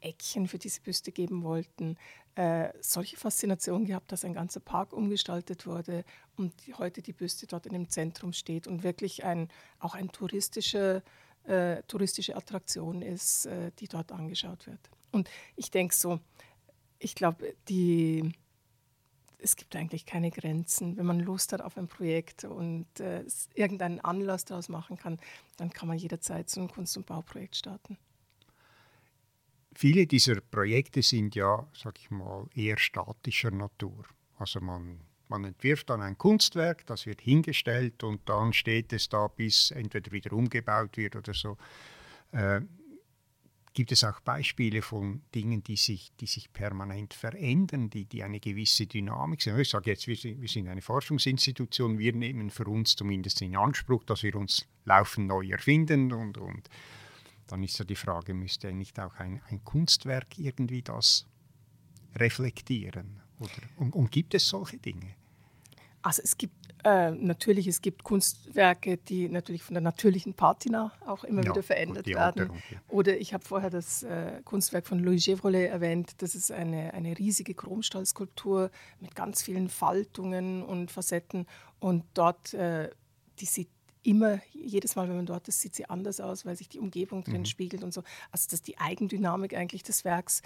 Eckchen 0.00 0.46
für 0.46 0.58
diese 0.58 0.82
Büste 0.82 1.10
geben 1.10 1.42
wollten, 1.42 1.96
äh, 2.34 2.68
solche 2.82 3.16
Faszination 3.16 3.86
gehabt, 3.86 4.12
dass 4.12 4.26
ein 4.26 4.34
ganzer 4.34 4.60
Park 4.60 4.92
umgestaltet 4.92 5.66
wurde 5.66 6.04
und 6.36 6.52
heute 6.76 7.00
die 7.00 7.14
Büste 7.14 7.46
dort 7.46 7.64
in 7.64 7.72
dem 7.72 7.88
Zentrum 7.88 8.34
steht 8.34 8.66
und 8.66 8.82
wirklich 8.82 9.24
ein, 9.24 9.48
auch 9.80 9.94
eine 9.94 10.08
touristische, 10.08 11.02
äh, 11.44 11.82
touristische 11.84 12.36
Attraktion 12.36 13.00
ist, 13.00 13.46
äh, 13.46 13.72
die 13.78 13.88
dort 13.88 14.12
angeschaut 14.12 14.66
wird. 14.66 14.90
Und 15.12 15.30
ich 15.56 15.70
denke 15.70 15.94
so, 15.94 16.20
ich 16.98 17.14
glaube, 17.14 17.54
die 17.70 18.32
es 19.38 19.56
gibt 19.56 19.76
eigentlich 19.76 20.04
keine 20.04 20.30
Grenzen. 20.30 20.96
Wenn 20.96 21.06
man 21.06 21.20
Lust 21.20 21.52
hat 21.52 21.60
auf 21.60 21.76
ein 21.76 21.88
Projekt 21.88 22.44
und 22.44 23.00
äh, 23.00 23.24
irgendeinen 23.54 24.00
Anlass 24.00 24.44
daraus 24.44 24.68
machen 24.68 24.96
kann, 24.96 25.18
dann 25.56 25.70
kann 25.70 25.88
man 25.88 25.96
jederzeit 25.96 26.50
so 26.50 26.60
ein 26.60 26.68
Kunst- 26.68 26.96
und 26.96 27.06
Bauprojekt 27.06 27.56
starten. 27.56 27.96
Viele 29.74 30.06
dieser 30.06 30.40
Projekte 30.40 31.02
sind 31.02 31.36
ja, 31.36 31.68
sag 31.72 31.98
ich 32.00 32.10
mal, 32.10 32.48
eher 32.54 32.78
statischer 32.78 33.52
Natur. 33.52 34.04
Also 34.36 34.60
man, 34.60 35.00
man 35.28 35.44
entwirft 35.44 35.90
dann 35.90 36.02
ein 36.02 36.18
Kunstwerk, 36.18 36.84
das 36.86 37.06
wird 37.06 37.20
hingestellt 37.20 38.02
und 38.02 38.28
dann 38.28 38.52
steht 38.52 38.92
es 38.92 39.08
da, 39.08 39.28
bis 39.28 39.70
entweder 39.70 40.10
wieder 40.10 40.32
umgebaut 40.32 40.96
wird 40.96 41.14
oder 41.14 41.32
so. 41.32 41.56
Äh, 42.32 42.62
gibt 43.74 43.92
es 43.92 44.04
auch 44.04 44.20
Beispiele 44.20 44.82
von 44.82 45.22
Dingen, 45.34 45.62
die 45.62 45.76
sich, 45.76 46.12
die 46.20 46.26
sich 46.26 46.52
permanent 46.52 47.14
verändern, 47.14 47.90
die, 47.90 48.04
die 48.04 48.22
eine 48.22 48.40
gewisse 48.40 48.86
Dynamik 48.86 49.42
sind. 49.42 49.58
Ich 49.58 49.70
sage 49.70 49.90
jetzt, 49.90 50.06
wir 50.06 50.16
sind, 50.16 50.40
wir 50.40 50.48
sind 50.48 50.68
eine 50.68 50.82
Forschungsinstitution, 50.82 51.98
wir 51.98 52.12
nehmen 52.12 52.50
für 52.50 52.66
uns 52.66 52.96
zumindest 52.96 53.42
in 53.42 53.56
Anspruch, 53.56 54.04
dass 54.04 54.22
wir 54.22 54.34
uns 54.36 54.66
laufend 54.84 55.28
neu 55.28 55.46
erfinden 55.48 56.12
und, 56.12 56.38
und 56.38 56.68
dann 57.46 57.62
ist 57.62 57.78
ja 57.78 57.84
die 57.84 57.96
Frage, 57.96 58.34
müsste 58.34 58.72
nicht 58.72 58.98
auch 59.00 59.14
ein, 59.14 59.40
ein 59.48 59.64
Kunstwerk 59.64 60.38
irgendwie 60.38 60.82
das 60.82 61.26
reflektieren? 62.14 63.20
Oder, 63.38 63.52
und, 63.76 63.94
und 63.94 64.10
gibt 64.10 64.34
es 64.34 64.48
solche 64.48 64.78
Dinge? 64.78 65.14
Also 66.02 66.22
es 66.22 66.38
gibt 66.38 66.54
äh, 66.84 67.10
natürlich, 67.10 67.66
es 67.66 67.82
gibt 67.82 68.04
Kunstwerke, 68.04 68.98
die 68.98 69.28
natürlich 69.28 69.62
von 69.62 69.74
der 69.74 69.80
natürlichen 69.80 70.34
Patina 70.34 70.92
auch 71.06 71.24
immer 71.24 71.42
ja, 71.42 71.50
wieder 71.50 71.62
verändert 71.62 72.06
werden. 72.06 72.52
ja. 72.70 72.78
Oder 72.88 73.18
ich 73.18 73.34
habe 73.34 73.44
vorher 73.44 73.70
das 73.70 74.04
äh, 74.04 74.40
Kunstwerk 74.44 74.86
von 74.86 75.00
Louis 75.00 75.24
Chevrolet 75.24 75.66
erwähnt. 75.66 76.12
Das 76.18 76.34
ist 76.34 76.52
eine, 76.52 76.94
eine 76.94 77.18
riesige 77.18 77.54
Chromstahlskulptur 77.54 78.70
mit 79.00 79.14
ganz 79.14 79.42
vielen 79.42 79.68
Faltungen 79.68 80.62
und 80.62 80.90
Facetten. 80.90 81.46
Und 81.80 82.04
dort, 82.14 82.54
äh, 82.54 82.90
die 83.40 83.46
sieht 83.46 83.70
immer, 84.04 84.40
jedes 84.52 84.94
Mal, 84.94 85.08
wenn 85.08 85.16
man 85.16 85.26
dort 85.26 85.48
ist, 85.48 85.60
sieht 85.60 85.74
sie 85.74 85.86
anders 85.86 86.20
aus, 86.20 86.46
weil 86.46 86.56
sich 86.56 86.68
die 86.68 86.78
Umgebung 86.78 87.24
drin 87.24 87.40
mhm. 87.40 87.46
spiegelt 87.46 87.82
und 87.82 87.92
so. 87.92 88.02
Also 88.30 88.46
das 88.46 88.54
ist 88.54 88.68
die 88.68 88.78
Eigendynamik 88.78 89.54
eigentlich 89.54 89.82
des 89.82 90.04
Werks. 90.04 90.42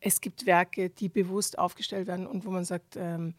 Es 0.00 0.20
gibt 0.20 0.46
Werke, 0.46 0.90
die 0.90 1.08
bewusst 1.08 1.58
aufgestellt 1.58 2.06
werden 2.06 2.26
und 2.26 2.44
wo 2.44 2.50
man 2.50 2.64
sagt, 2.64 2.96
ähm, 2.96 3.34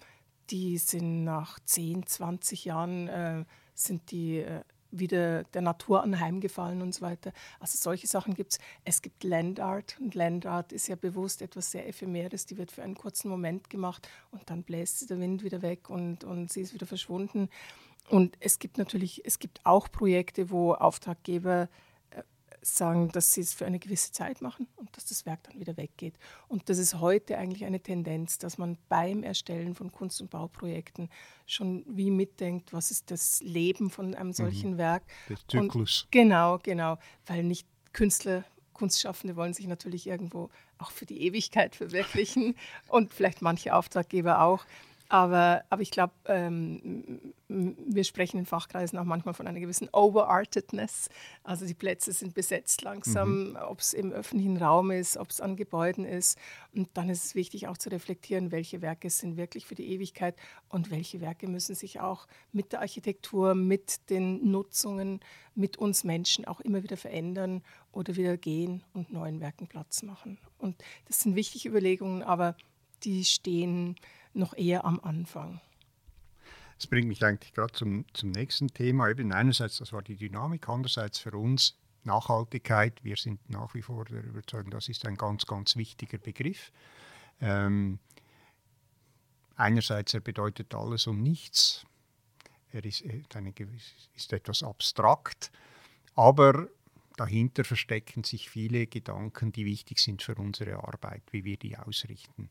die 0.50 0.78
sind 0.78 1.24
nach 1.24 1.60
10, 1.66 2.06
20 2.06 2.66
Jahren 2.66 3.08
äh, 3.08 3.46
sind 3.74 4.12
die 4.12 4.40
äh, 4.40 4.62
wieder 4.94 5.44
der 5.46 5.62
Natur 5.62 6.04
anheimgefallen 6.04 6.82
und 6.82 6.94
so 6.94 7.02
weiter. 7.02 7.34
Also 7.60 7.78
solche 7.78 8.08
Sachen 8.08 8.36
gibt 8.36 8.54
es. 8.54 8.60
Es 8.86 9.02
gibt 9.02 9.24
Landart 9.24 9.98
und 10.00 10.16
Landart 10.16 10.72
ist 10.72 10.88
ja 10.88 10.96
bewusst 10.96 11.42
etwas 11.42 11.72
sehr 11.72 11.88
Ephemeres, 11.88 12.46
die 12.46 12.58
wird 12.58 12.72
für 12.72 12.84
einen 12.84 12.96
kurzen 12.96 13.30
Moment 13.30 13.70
gemacht 13.70 14.08
und 14.32 14.50
dann 14.50 14.64
bläst 14.64 15.10
der 15.10 15.20
Wind 15.20 15.44
wieder 15.44 15.62
weg 15.62 15.90
und, 15.90 16.24
und 16.24 16.52
sie 16.52 16.62
ist 16.62 16.74
wieder 16.74 16.86
verschwunden. 16.86 17.50
Und 18.10 18.38
es 18.40 18.60
gibt 18.60 18.78
natürlich, 18.78 19.26
es 19.26 19.40
gibt 19.40 19.62
auch 19.66 19.92
Projekte, 19.92 20.52
wo 20.52 20.74
Auftraggeber 20.74 21.70
sagen, 22.64 23.10
dass 23.10 23.32
sie 23.32 23.42
es 23.42 23.54
für 23.54 23.66
eine 23.66 23.80
gewisse 23.80 24.12
Zeit 24.12 24.42
machen 24.42 24.68
und 24.76 24.96
dass 24.96 25.06
das 25.06 25.26
Werk 25.26 25.44
dann 25.44 25.60
wieder 25.60 25.78
weggeht. 25.78 26.16
Und 26.48 26.70
das 26.70 26.78
ist 26.78 27.00
heute 27.00 27.38
eigentlich 27.38 27.66
eine 27.66 27.80
Tendenz, 27.80 28.38
dass 28.38 28.58
man 28.58 28.78
beim 28.90 29.24
Erstellen 29.24 29.76
von 29.76 29.92
Kunst- 29.92 30.22
und 30.22 30.30
Bauprojekten 30.30 31.10
schon 31.46 31.84
wie 31.88 32.12
mitdenkt, 32.12 32.74
was 32.74 32.92
ist 32.92 33.12
das 33.12 33.42
Leben 33.42 33.90
von 33.90 34.16
einem 34.16 34.30
mhm. 34.30 34.34
solchen 34.34 34.72
mhm. 34.72 34.78
Werk. 34.78 35.04
Der 35.30 35.38
Zyklus. 35.48 36.04
Und 36.04 36.12
genau, 36.12 36.60
genau, 36.64 36.98
weil 37.26 37.44
nicht 37.44 37.68
Künstler, 37.92 38.44
Kunstschaffende 38.74 39.36
wollen 39.36 39.54
sich 39.54 39.68
natürlich 39.68 40.08
irgendwo 40.08 40.50
auch 40.78 40.92
für 40.92 41.06
die 41.06 41.22
Ewigkeit 41.22 41.76
verwirklichen 41.76 42.56
und 42.88 43.14
vielleicht 43.14 43.42
manche 43.42 43.76
Auftraggeber 43.76 44.42
auch. 44.42 44.66
Aber, 45.14 45.64
aber 45.70 45.84
ich 45.84 45.92
glaube, 45.92 46.14
ähm, 46.26 47.36
wir 47.48 48.04
sprechen 48.04 48.40
in 48.40 48.48
Fachkreisen 48.48 48.98
auch 48.98 49.04
manchmal 49.04 49.36
von 49.36 49.46
einer 49.46 49.60
gewissen 49.60 49.88
Overartedness. 49.94 51.08
Also 51.44 51.68
die 51.68 51.76
Plätze 51.76 52.14
sind 52.14 52.34
besetzt 52.34 52.82
langsam, 52.82 53.52
mhm. 53.52 53.58
ob 53.58 53.80
es 53.80 53.94
im 53.94 54.12
öffentlichen 54.12 54.58
Raum 54.58 54.90
ist, 54.90 55.18
ob 55.18 55.30
es 55.30 55.40
an 55.40 55.56
Gebäuden 55.56 56.04
ist. 56.04 56.40
Und 56.74 56.90
dann 56.96 57.10
ist 57.10 57.26
es 57.26 57.36
wichtig 57.36 57.68
auch 57.68 57.78
zu 57.78 57.90
reflektieren, 57.90 58.52
welche 58.52 58.82
Werke 58.82 59.12
sind 59.12 59.38
wirklich 59.38 59.68
für 59.68 59.76
die 59.76 59.92
Ewigkeit 59.92 60.36
und 60.68 60.90
welche 60.90 61.22
Werke 61.22 61.48
müssen 61.48 61.76
sich 61.76 62.00
auch 62.00 62.26
mit 62.52 62.72
der 62.72 62.82
Architektur, 62.82 63.54
mit 63.54 64.10
den 64.10 64.50
Nutzungen, 64.50 65.20
mit 65.54 65.78
uns 65.78 66.04
Menschen 66.04 66.46
auch 66.46 66.60
immer 66.60 66.82
wieder 66.82 66.98
verändern 66.98 67.62
oder 67.92 68.16
wieder 68.16 68.36
gehen 68.36 68.84
und 68.94 69.14
neuen 69.14 69.42
Werken 69.42 69.68
Platz 69.68 70.02
machen. 70.02 70.40
Und 70.58 70.84
das 71.06 71.20
sind 71.20 71.36
wichtige 71.36 71.70
Überlegungen, 71.70 72.24
aber 72.24 72.56
die 73.04 73.26
stehen 73.26 73.96
noch 74.36 74.56
eher 74.56 74.86
am 74.86 75.00
Anfang. 75.00 75.62
Das 76.78 76.88
bringt 76.88 77.08
mich 77.08 77.24
eigentlich 77.24 77.54
gerade 77.54 77.74
zum, 77.74 78.06
zum 78.14 78.32
nächsten 78.32 78.68
Thema. 78.68 79.10
Eben 79.10 79.32
einerseits, 79.32 79.78
das 79.78 79.94
war 79.94 80.02
die 80.02 80.16
Dynamik, 80.16 80.68
andererseits 80.68 81.20
für 81.20 81.32
uns 81.32 81.78
Nachhaltigkeit. 82.04 83.04
Wir 83.04 83.16
sind 83.16 83.50
nach 83.50 83.74
wie 83.74 83.82
vor 83.82 84.06
der 84.06 84.24
Überzeugung, 84.24 84.72
das 84.72 84.90
ist 84.90 85.06
ein 85.06 85.16
ganz, 85.16 85.46
ganz 85.46 85.76
wichtiger 85.76 86.18
Begriff. 86.18 86.72
Ähm, 87.40 88.00
einerseits, 89.56 90.14
er 90.14 90.20
bedeutet 90.20 90.74
alles 90.74 91.08
und 91.08 91.22
nichts. 91.22 91.86
Er 92.72 92.84
ist, 92.84 93.04
eine, 93.36 93.54
ist 94.16 94.34
etwas 94.34 94.64
abstrakt, 94.64 95.52
aber 96.16 96.68
dahinter 97.18 97.64
verstecken 97.64 98.24
sich 98.24 98.50
viele 98.50 98.88
Gedanken, 98.88 99.52
die 99.52 99.66
wichtig 99.66 100.00
sind 100.00 100.24
für 100.24 100.36
unsere 100.36 100.84
Arbeit, 100.84 101.22
wie 101.32 101.44
wir 101.44 101.58
die 101.58 101.78
ausrichten. 101.78 102.50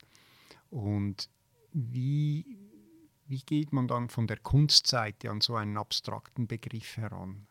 Und 0.71 1.29
wie, 1.73 2.59
wie 3.27 3.41
geht 3.41 3.73
man 3.73 3.89
dann 3.89 4.09
von 4.09 4.27
der 4.27 4.39
Kunstseite 4.39 5.31
an 5.31 5.41
so 5.41 5.57
einen 5.57 5.77
abstrakten 5.77 6.47
Begriff 6.47 6.97
heran? 6.97 7.47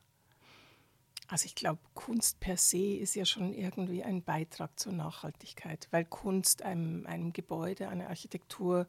Also 1.27 1.45
ich 1.45 1.55
glaube, 1.55 1.79
Kunst 1.93 2.41
per 2.41 2.57
se 2.57 2.97
ist 2.97 3.15
ja 3.15 3.23
schon 3.23 3.53
irgendwie 3.53 4.03
ein 4.03 4.21
Beitrag 4.21 4.77
zur 4.77 4.91
Nachhaltigkeit, 4.91 5.88
weil 5.91 6.03
Kunst 6.03 6.62
einem, 6.62 7.05
einem 7.05 7.31
Gebäude, 7.31 7.88
einer 7.88 8.10
Architektur 8.10 8.86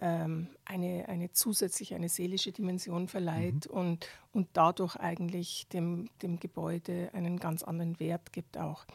ähm, 0.00 0.48
eine, 0.64 1.06
eine 1.08 1.32
zusätzliche, 1.32 1.94
eine 1.94 2.08
seelische 2.08 2.52
Dimension 2.52 3.06
verleiht 3.06 3.68
mhm. 3.68 3.76
und, 3.76 4.08
und 4.32 4.48
dadurch 4.54 4.96
eigentlich 4.96 5.68
dem, 5.68 6.08
dem 6.22 6.40
Gebäude 6.40 7.10
einen 7.12 7.38
ganz 7.38 7.62
anderen 7.62 8.00
Wert 8.00 8.32
gibt 8.32 8.56
auch. 8.56 8.86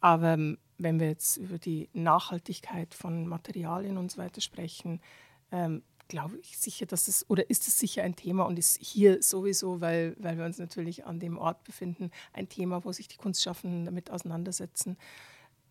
Aber 0.00 0.34
ähm, 0.34 0.58
wenn 0.82 1.00
wir 1.00 1.08
jetzt 1.08 1.36
über 1.36 1.58
die 1.58 1.88
Nachhaltigkeit 1.92 2.94
von 2.94 3.26
Materialien 3.26 3.98
und 3.98 4.10
so 4.10 4.18
weiter 4.18 4.40
sprechen, 4.40 5.00
ähm, 5.50 5.82
glaube 6.08 6.38
ich 6.38 6.58
sicher, 6.58 6.86
dass 6.86 7.08
es, 7.08 7.28
oder 7.30 7.48
ist 7.48 7.66
es 7.68 7.78
sicher 7.78 8.02
ein 8.02 8.16
Thema 8.16 8.44
und 8.44 8.58
ist 8.58 8.78
hier 8.80 9.22
sowieso, 9.22 9.80
weil, 9.80 10.14
weil 10.18 10.36
wir 10.36 10.44
uns 10.44 10.58
natürlich 10.58 11.06
an 11.06 11.20
dem 11.20 11.38
Ort 11.38 11.64
befinden, 11.64 12.10
ein 12.32 12.48
Thema, 12.48 12.84
wo 12.84 12.92
sich 12.92 13.08
die 13.08 13.16
Kunstschaffenden 13.16 13.84
damit 13.84 14.10
auseinandersetzen. 14.10 14.98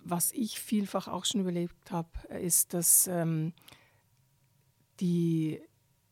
Was 0.03 0.31
ich 0.31 0.59
vielfach 0.59 1.07
auch 1.07 1.25
schon 1.25 1.41
überlegt 1.41 1.91
habe, 1.91 2.09
ist, 2.39 2.73
dass 2.73 3.07
ähm, 3.07 3.53
die 4.99 5.61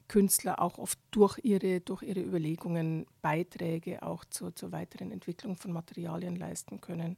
Künstler 0.08 0.62
auch 0.62 0.78
oft 0.78 1.00
durch 1.12 1.40
ihre, 1.44 1.82
durch 1.82 2.04
ihre 2.04 2.22
Überlegungen 2.22 3.06
Beiträge 3.22 4.04
auch 4.04 4.26
zur, 4.26 4.56
zur 4.56 4.72
weiteren 4.72 5.12
Entwicklung 5.12 5.56
von 5.56 5.72
Materialien 5.72 6.36
leisten 6.36 6.82
können 6.82 7.18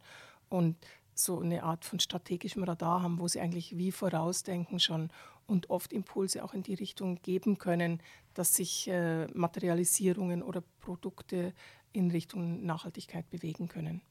und 0.50 0.78
so 1.24 1.40
eine 1.40 1.64
Art 1.64 1.86
von 1.86 2.00
strategischem 2.00 2.64
Radar 2.64 3.02
haben, 3.02 3.20
wo 3.20 3.28
sie 3.28 3.40
eigentlich 3.40 3.78
wie 3.78 3.92
vorausdenken 3.92 4.80
schon 4.80 5.10
und 5.46 5.70
oft 5.70 5.94
Impulse 5.94 6.44
auch 6.44 6.54
in 6.54 6.64
die 6.64 6.74
Richtung 6.74 7.22
geben 7.22 7.58
können, 7.58 8.02
dass 8.34 8.56
sich 8.56 8.88
äh, 8.88 9.28
Materialisierungen 9.28 10.44
oder 10.44 10.64
Produkte 10.80 11.54
in 11.94 12.12
Richtung 12.12 12.66
Nachhaltigkeit 12.66 13.30
bewegen 13.30 13.68
können. 13.68 14.02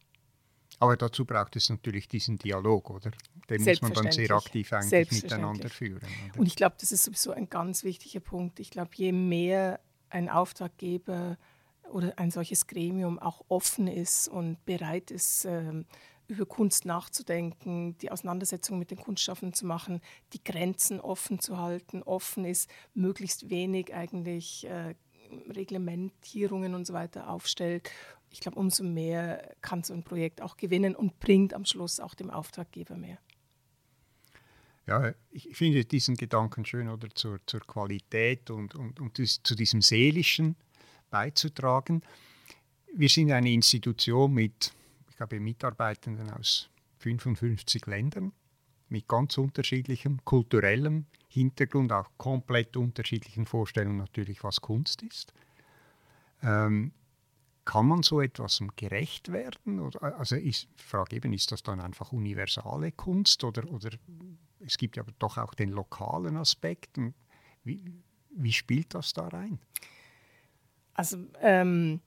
Aber 0.78 0.96
dazu 0.96 1.24
braucht 1.24 1.56
es 1.56 1.68
natürlich 1.68 2.08
diesen 2.08 2.38
Dialog, 2.38 2.90
oder? 2.90 3.10
Den 3.48 3.62
muss 3.62 3.82
man 3.82 3.92
dann 3.92 4.12
sehr 4.12 4.30
aktiv 4.30 4.72
eigentlich 4.72 5.22
miteinander 5.22 5.68
führen. 5.68 6.00
Oder? 6.30 6.40
Und 6.40 6.46
ich 6.46 6.56
glaube, 6.56 6.76
das 6.78 6.92
ist 6.92 7.04
sowieso 7.04 7.32
ein 7.32 7.50
ganz 7.50 7.82
wichtiger 7.84 8.20
Punkt. 8.20 8.60
Ich 8.60 8.70
glaube, 8.70 8.90
je 8.94 9.12
mehr 9.12 9.80
ein 10.08 10.28
Auftraggeber 10.28 11.36
oder 11.90 12.18
ein 12.18 12.30
solches 12.30 12.66
Gremium 12.66 13.18
auch 13.18 13.44
offen 13.48 13.88
ist 13.88 14.28
und 14.28 14.64
bereit 14.64 15.10
ist, 15.10 15.44
ähm, 15.44 15.86
über 16.30 16.46
Kunst 16.46 16.84
nachzudenken, 16.84 17.98
die 17.98 18.10
Auseinandersetzung 18.10 18.78
mit 18.78 18.90
den 18.90 18.98
Kunstschaffenden 18.98 19.54
zu 19.54 19.66
machen, 19.66 20.00
die 20.32 20.42
Grenzen 20.42 21.00
offen 21.00 21.40
zu 21.40 21.58
halten, 21.58 22.02
offen 22.02 22.44
ist, 22.44 22.70
möglichst 22.94 23.50
wenig 23.50 23.94
eigentlich 23.94 24.66
äh, 24.66 24.94
Reglementierungen 25.48 26.74
und 26.74 26.86
so 26.86 26.92
weiter 26.92 27.28
aufstellt. 27.28 27.90
Ich 28.30 28.40
glaube, 28.40 28.58
umso 28.58 28.84
mehr 28.84 29.54
kann 29.60 29.82
so 29.82 29.92
ein 29.92 30.04
Projekt 30.04 30.40
auch 30.40 30.56
gewinnen 30.56 30.94
und 30.94 31.18
bringt 31.20 31.52
am 31.52 31.64
Schluss 31.64 32.00
auch 32.00 32.14
dem 32.14 32.30
Auftraggeber 32.30 32.96
mehr. 32.96 33.18
Ja, 34.86 35.12
ich 35.30 35.56
finde 35.56 35.84
diesen 35.84 36.16
Gedanken 36.16 36.64
schön, 36.64 36.88
oder 36.88 37.08
zur, 37.14 37.38
zur 37.46 37.60
Qualität 37.60 38.50
und, 38.50 38.74
und, 38.74 38.98
und 38.98 39.16
zu 39.16 39.54
diesem 39.54 39.82
Seelischen 39.82 40.56
beizutragen. 41.10 42.02
Wir 42.94 43.08
sind 43.08 43.30
eine 43.30 43.52
Institution 43.52 44.32
mit, 44.32 44.72
glaube, 45.20 45.38
Mitarbeitenden 45.38 46.30
aus 46.30 46.70
55 46.98 47.84
Ländern, 47.86 48.32
mit 48.88 49.06
ganz 49.06 49.36
unterschiedlichem 49.36 50.24
kulturellem 50.24 51.04
Hintergrund, 51.28 51.92
auch 51.92 52.10
komplett 52.16 52.76
unterschiedlichen 52.76 53.44
Vorstellungen 53.44 53.98
natürlich, 53.98 54.42
was 54.42 54.62
Kunst 54.62 55.02
ist. 55.02 55.34
Ähm, 56.42 56.92
kann 57.66 57.86
man 57.86 58.02
so 58.02 58.22
etwas 58.22 58.62
gerecht 58.76 59.30
werden? 59.30 59.80
Oder, 59.80 60.18
also 60.18 60.36
ist, 60.36 60.68
ich 60.78 60.84
frage 60.84 61.16
eben, 61.16 61.34
ist 61.34 61.52
das 61.52 61.62
dann 61.62 61.80
einfach 61.80 62.12
universale 62.12 62.90
Kunst 62.90 63.44
oder, 63.44 63.70
oder 63.70 63.90
es 64.60 64.78
gibt 64.78 64.96
ja 64.96 65.04
doch 65.18 65.36
auch 65.36 65.52
den 65.52 65.68
lokalen 65.68 66.38
Aspekt. 66.38 66.98
Wie, 67.62 67.84
wie 68.30 68.52
spielt 68.52 68.94
das 68.94 69.12
da 69.12 69.28
rein? 69.28 69.60
Also 70.94 71.18
ähm, 71.42 72.00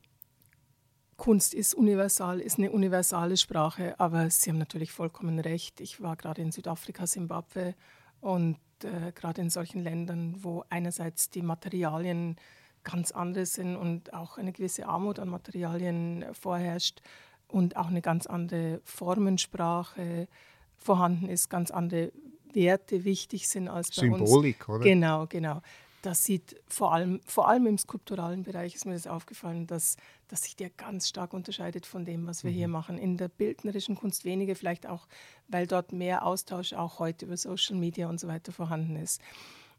Kunst 1.18 1.54
ist 1.54 1.74
universal, 1.74 2.40
ist 2.40 2.58
eine 2.58 2.72
universale 2.72 3.38
Sprache, 3.38 4.00
aber 4.00 4.30
Sie 4.30 4.50
haben 4.50 4.58
natürlich 4.58 4.92
vollkommen 4.92 5.40
recht. 5.40 5.82
Ich 5.82 6.02
war 6.02 6.16
gerade 6.16 6.42
in 6.42 6.52
Südafrika, 6.52 7.08
Simbabwe 7.08 7.76
und 8.22 8.58
äh, 8.84 9.12
gerade 9.14 9.42
in 9.42 9.50
solchen 9.50 9.84
Ländern, 9.84 10.36
wo 10.40 10.64
einerseits 10.70 11.30
die 11.30 11.42
Materialien 11.42 12.38
ganz 12.84 13.12
andere 13.12 13.46
sind 13.46 13.76
und 13.76 14.14
auch 14.14 14.38
eine 14.38 14.52
gewisse 14.52 14.88
Armut 14.88 15.20
an 15.20 15.30
Materialien 15.30 16.26
vorherrscht 16.34 17.02
und 17.48 17.78
auch 17.78 17.88
eine 17.88 18.02
ganz 18.02 18.26
andere 18.28 18.82
Formensprache 18.84 20.28
vorhanden 20.76 21.30
ist, 21.30 21.50
ganz 21.50 21.72
andere 21.72 22.12
Werte 22.52 23.04
wichtig 23.04 23.48
sind 23.48 23.68
als 23.68 23.90
bei 23.90 24.02
Symbolik, 24.02 24.22
uns. 24.22 24.30
Symbolik, 24.30 24.70
oder? 24.70 24.84
Genau, 24.84 25.28
genau 25.28 25.62
das 26.04 26.26
sieht 26.26 26.62
vor 26.68 26.94
allem, 26.94 27.22
vor 27.26 27.48
allem 27.48 27.66
im 27.66 27.78
skulpturalen 27.78 28.44
Bereich 28.44 28.76
ist 28.76 28.86
mir 28.86 28.92
das 28.92 29.08
aufgefallen, 29.08 29.68
dass, 29.68 29.96
dass 30.28 30.44
sich 30.44 30.58
der 30.58 30.70
ganz 30.70 31.08
stark 31.08 31.34
unterscheidet 31.34 31.86
von 31.86 32.04
dem, 32.04 32.28
was 32.28 32.44
wir 32.44 32.52
mhm. 32.52 32.56
hier 32.56 32.68
machen. 32.68 32.98
In 32.98 33.16
der 33.16 33.30
bildnerischen 33.30 33.96
Kunst 33.96 34.26
weniger, 34.26 34.56
vielleicht 34.56 34.86
auch, 34.86 35.08
weil 35.48 35.66
dort 35.66 35.94
mehr 35.94 36.26
Austausch 36.26 36.74
auch 36.74 37.00
heute 37.00 37.26
über 37.26 37.38
Social 37.38 37.78
Media 37.78 38.10
und 38.10 38.20
so 38.20 38.28
weiter 38.28 38.52
vorhanden 38.52 38.98
ist. 38.98 39.22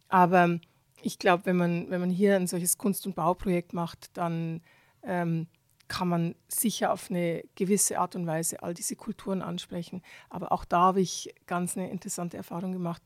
Aber 0.08 0.58
ich 1.02 1.18
glaube, 1.18 1.44
wenn 1.44 1.56
man, 1.56 1.90
wenn 1.90 2.00
man 2.00 2.10
hier 2.10 2.36
ein 2.36 2.46
solches 2.46 2.78
Kunst- 2.78 3.06
und 3.06 3.14
Bauprojekt 3.14 3.74
macht, 3.74 4.16
dann 4.16 4.62
ähm, 5.02 5.46
kann 5.88 6.08
man 6.08 6.34
sicher 6.48 6.90
auf 6.90 7.10
eine 7.10 7.44
gewisse 7.54 7.98
Art 7.98 8.16
und 8.16 8.26
Weise 8.26 8.62
all 8.62 8.72
diese 8.72 8.96
Kulturen 8.96 9.42
ansprechen. 9.42 10.00
Aber 10.30 10.52
auch 10.52 10.64
da 10.64 10.80
habe 10.80 11.02
ich 11.02 11.34
ganz 11.46 11.76
eine 11.76 11.90
interessante 11.90 12.38
Erfahrung 12.38 12.72
gemacht 12.72 13.02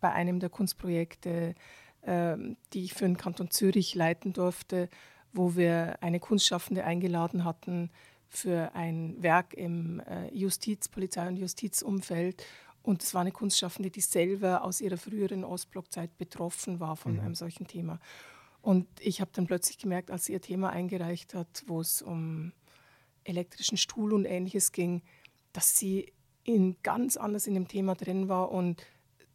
bei 0.00 0.12
einem 0.12 0.38
der 0.38 0.50
Kunstprojekte 0.50 1.56
die 2.06 2.84
ich 2.84 2.94
für 2.94 3.04
den 3.04 3.16
Kanton 3.16 3.50
Zürich 3.50 3.94
leiten 3.94 4.32
durfte, 4.32 4.88
wo 5.32 5.54
wir 5.54 6.02
eine 6.02 6.18
Kunstschaffende 6.18 6.84
eingeladen 6.84 7.44
hatten 7.44 7.90
für 8.30 8.74
ein 8.74 9.20
Werk 9.22 9.54
im 9.54 10.00
äh, 10.00 10.28
Justiz-, 10.32 10.88
Polizei- 10.88 11.28
und 11.28 11.36
Justizumfeld. 11.36 12.44
Und 12.82 13.02
es 13.02 13.12
war 13.12 13.20
eine 13.20 13.32
Kunstschaffende, 13.32 13.90
die 13.90 14.00
selber 14.00 14.62
aus 14.62 14.80
ihrer 14.80 14.96
früheren 14.96 15.44
Ostblockzeit 15.44 16.16
betroffen 16.16 16.80
war 16.80 16.96
von 16.96 17.14
mhm. 17.14 17.20
einem 17.20 17.34
solchen 17.34 17.66
Thema. 17.66 17.98
Und 18.62 18.86
ich 19.00 19.20
habe 19.20 19.30
dann 19.34 19.46
plötzlich 19.46 19.78
gemerkt, 19.78 20.10
als 20.10 20.26
sie 20.26 20.32
ihr 20.32 20.40
Thema 20.40 20.70
eingereicht 20.70 21.34
hat, 21.34 21.64
wo 21.66 21.80
es 21.80 22.02
um 22.02 22.52
elektrischen 23.24 23.76
Stuhl 23.76 24.12
und 24.12 24.24
ähnliches 24.24 24.72
ging, 24.72 25.02
dass 25.52 25.76
sie 25.76 26.12
in 26.44 26.76
ganz 26.82 27.16
anders 27.16 27.46
in 27.46 27.54
dem 27.54 27.68
Thema 27.68 27.94
drin 27.94 28.28
war 28.28 28.50
und 28.50 28.86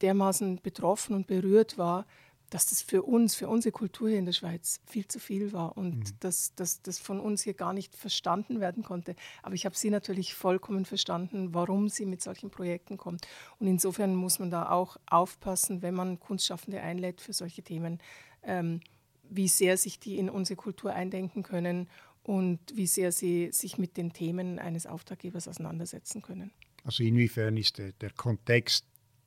dermaßen 0.02 0.62
betroffen 0.62 1.16
und 1.16 1.28
berührt 1.28 1.78
war, 1.78 2.06
dass 2.50 2.68
das 2.68 2.82
für 2.82 3.04
uns, 3.04 3.36
für 3.36 3.48
unsere 3.48 3.72
Kultur 3.72 4.10
hier 4.10 4.20
in 4.20 4.26
der 4.26 4.34
Schweiz 4.34 4.80
viel 4.86 5.08
zu 5.08 5.20
viel 5.20 5.54
war 5.54 5.78
und 5.78 5.98
mhm. 5.98 6.18
dass, 6.20 6.54
das 6.56 7.00
von 7.00 7.20
uns 7.20 7.42
hier 7.44 7.54
gar 7.54 7.74
nicht 7.74 7.96
verstanden 7.96 8.60
werden 8.60 8.84
konnte. 8.84 9.16
Aber 9.44 9.56
ich 9.56 9.66
habe 9.66 9.76
sie 9.76 9.90
natürlich 9.90 10.34
vollkommen 10.34 10.86
verstanden, 10.86 11.54
warum 11.54 11.90
sie 11.90 12.06
mit 12.06 12.22
solchen 12.22 12.50
Projekten 12.50 12.98
kommt. 12.98 13.28
Und 13.60 13.68
insofern 13.68 14.16
muss 14.16 14.40
man 14.40 14.52
da 14.52 14.70
auch 14.70 14.98
aufpassen, 15.06 15.82
wenn 15.82 15.96
man 15.96 16.20
Kunstschaffende 16.20 16.82
einlädt 16.82 17.22
für 17.22 17.34
solche 17.34 17.64
Themen, 17.64 18.00
ähm, 18.44 18.82
wie 19.30 19.48
sehr 19.48 19.78
sich 19.78 20.00
die 20.00 20.18
in 20.18 20.30
unsere 20.30 20.56
Kultur 20.56 20.94
eindenken 20.94 21.44
können 21.44 21.90
und 22.24 22.60
wie 22.74 22.88
sehr 22.88 23.12
sie 23.12 23.50
sich 23.52 23.78
mit 23.78 23.98
den 23.98 24.14
Themen 24.14 24.60
eines 24.60 24.86
Auftraggebers 24.86 25.48
auseinandersetzen 25.48 26.22
können. 26.22 26.52
Also 26.84 27.04
inwiefern 27.04 27.58
ist 27.58 27.80
der, 27.80 27.92
der 27.94 28.12
Kontext 28.12 28.86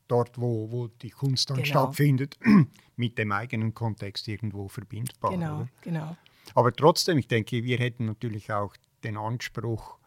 dort, 0.08 0.38
wo, 0.38 0.70
wo 0.70 0.88
die 0.88 1.10
Kunst 1.10 1.50
dann 1.50 1.58
genau. 1.58 1.66
stattfindet, 1.66 2.38
mit 2.96 3.18
dem 3.18 3.32
eigenen 3.32 3.74
Kontext 3.74 4.26
irgendwo 4.28 4.68
verbindbar. 4.68 5.32
Genau, 5.32 5.56
oder? 5.60 5.68
genau. 5.82 6.16
Aber 6.54 6.72
trotzdem, 6.72 7.18
ich 7.18 7.28
denke, 7.28 7.62
wir 7.62 7.78
hätten 7.78 8.06
natürlich 8.06 8.50
auch 8.52 8.74
den 9.04 9.16
Anspruch, 9.16 9.98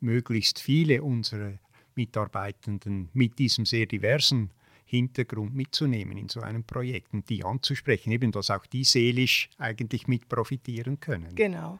möglichst 0.00 0.58
viele 0.60 1.02
unserer 1.02 1.58
Mitarbeitenden 1.94 3.10
mit 3.12 3.38
diesem 3.38 3.66
sehr 3.66 3.86
diversen 3.86 4.50
Hintergrund 4.84 5.54
mitzunehmen 5.54 6.16
in 6.16 6.28
so 6.28 6.40
einem 6.40 6.64
Projekt 6.64 7.12
und 7.12 7.28
die 7.28 7.44
anzusprechen, 7.44 8.10
eben 8.10 8.32
dass 8.32 8.50
auch 8.50 8.66
die 8.66 8.84
seelisch 8.84 9.50
eigentlich 9.58 10.08
mit 10.08 10.28
profitieren 10.28 10.98
können. 10.98 11.34
Genau. 11.34 11.78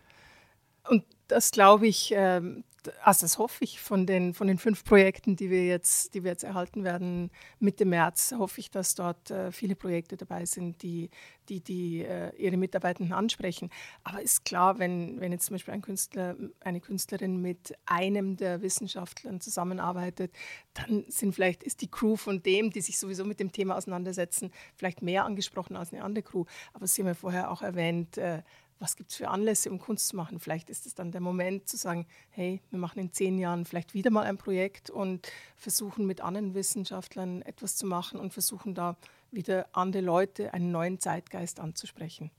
Und 0.88 1.04
das 1.30 1.50
glaube 1.50 1.86
ich, 1.86 2.12
ähm, 2.14 2.64
also 3.02 3.24
das 3.24 3.38
hoffe 3.38 3.64
ich 3.64 3.80
von 3.80 4.06
den, 4.06 4.34
von 4.34 4.46
den 4.46 4.58
fünf 4.58 4.84
Projekten, 4.84 5.36
die 5.36 5.50
wir, 5.50 5.66
jetzt, 5.66 6.14
die 6.14 6.24
wir 6.24 6.30
jetzt 6.30 6.44
erhalten 6.44 6.84
werden 6.84 7.30
Mitte 7.58 7.84
März, 7.84 8.34
hoffe 8.38 8.60
ich, 8.60 8.70
dass 8.70 8.94
dort 8.94 9.30
äh, 9.30 9.52
viele 9.52 9.76
Projekte 9.76 10.16
dabei 10.16 10.46
sind, 10.46 10.82
die, 10.82 11.10
die, 11.48 11.60
die 11.60 12.02
äh, 12.02 12.34
ihre 12.36 12.56
Mitarbeitenden 12.56 13.12
ansprechen. 13.12 13.70
Aber 14.02 14.22
ist 14.22 14.44
klar, 14.44 14.78
wenn, 14.78 15.20
wenn 15.20 15.32
jetzt 15.32 15.46
zum 15.46 15.54
Beispiel 15.54 15.74
ein 15.74 15.82
Künstler, 15.82 16.36
eine 16.60 16.80
Künstlerin 16.80 17.40
mit 17.40 17.74
einem 17.86 18.36
der 18.36 18.62
Wissenschaftler 18.62 19.38
zusammenarbeitet, 19.40 20.32
dann 20.74 21.04
sind 21.08 21.34
vielleicht, 21.34 21.62
ist 21.62 21.82
die 21.82 21.90
Crew 21.90 22.16
von 22.16 22.42
dem, 22.42 22.70
die 22.70 22.80
sich 22.80 22.98
sowieso 22.98 23.24
mit 23.24 23.40
dem 23.40 23.52
Thema 23.52 23.76
auseinandersetzen, 23.76 24.50
vielleicht 24.74 25.02
mehr 25.02 25.24
angesprochen 25.24 25.76
als 25.76 25.92
eine 25.92 26.02
andere 26.02 26.22
Crew. 26.22 26.44
Aber 26.72 26.86
Sie 26.86 27.02
haben 27.02 27.08
ja 27.08 27.14
vorher 27.14 27.50
auch 27.50 27.62
erwähnt, 27.62 28.16
äh, 28.16 28.42
was 28.80 28.96
gibt 28.96 29.10
es 29.10 29.16
für 29.16 29.28
Anlässe, 29.28 29.70
um 29.70 29.78
Kunst 29.78 30.08
zu 30.08 30.16
machen. 30.16 30.40
Vielleicht 30.40 30.70
ist 30.70 30.86
es 30.86 30.94
dann 30.94 31.12
der 31.12 31.20
Moment 31.20 31.68
zu 31.68 31.76
sagen, 31.76 32.06
hey, 32.30 32.60
wir 32.70 32.78
machen 32.78 32.98
in 32.98 33.12
zehn 33.12 33.38
Jahren 33.38 33.66
vielleicht 33.66 33.94
wieder 33.94 34.10
mal 34.10 34.24
ein 34.24 34.38
Projekt 34.38 34.90
und 34.90 35.30
versuchen 35.56 36.06
mit 36.06 36.20
anderen 36.20 36.54
Wissenschaftlern 36.54 37.42
etwas 37.42 37.76
zu 37.76 37.86
machen 37.86 38.18
und 38.18 38.32
versuchen 38.32 38.74
da 38.74 38.96
wieder 39.30 39.68
andere 39.72 40.02
Leute, 40.02 40.52
einen 40.54 40.72
neuen 40.72 40.98
Zeitgeist 40.98 41.60
anzusprechen. 41.60 42.30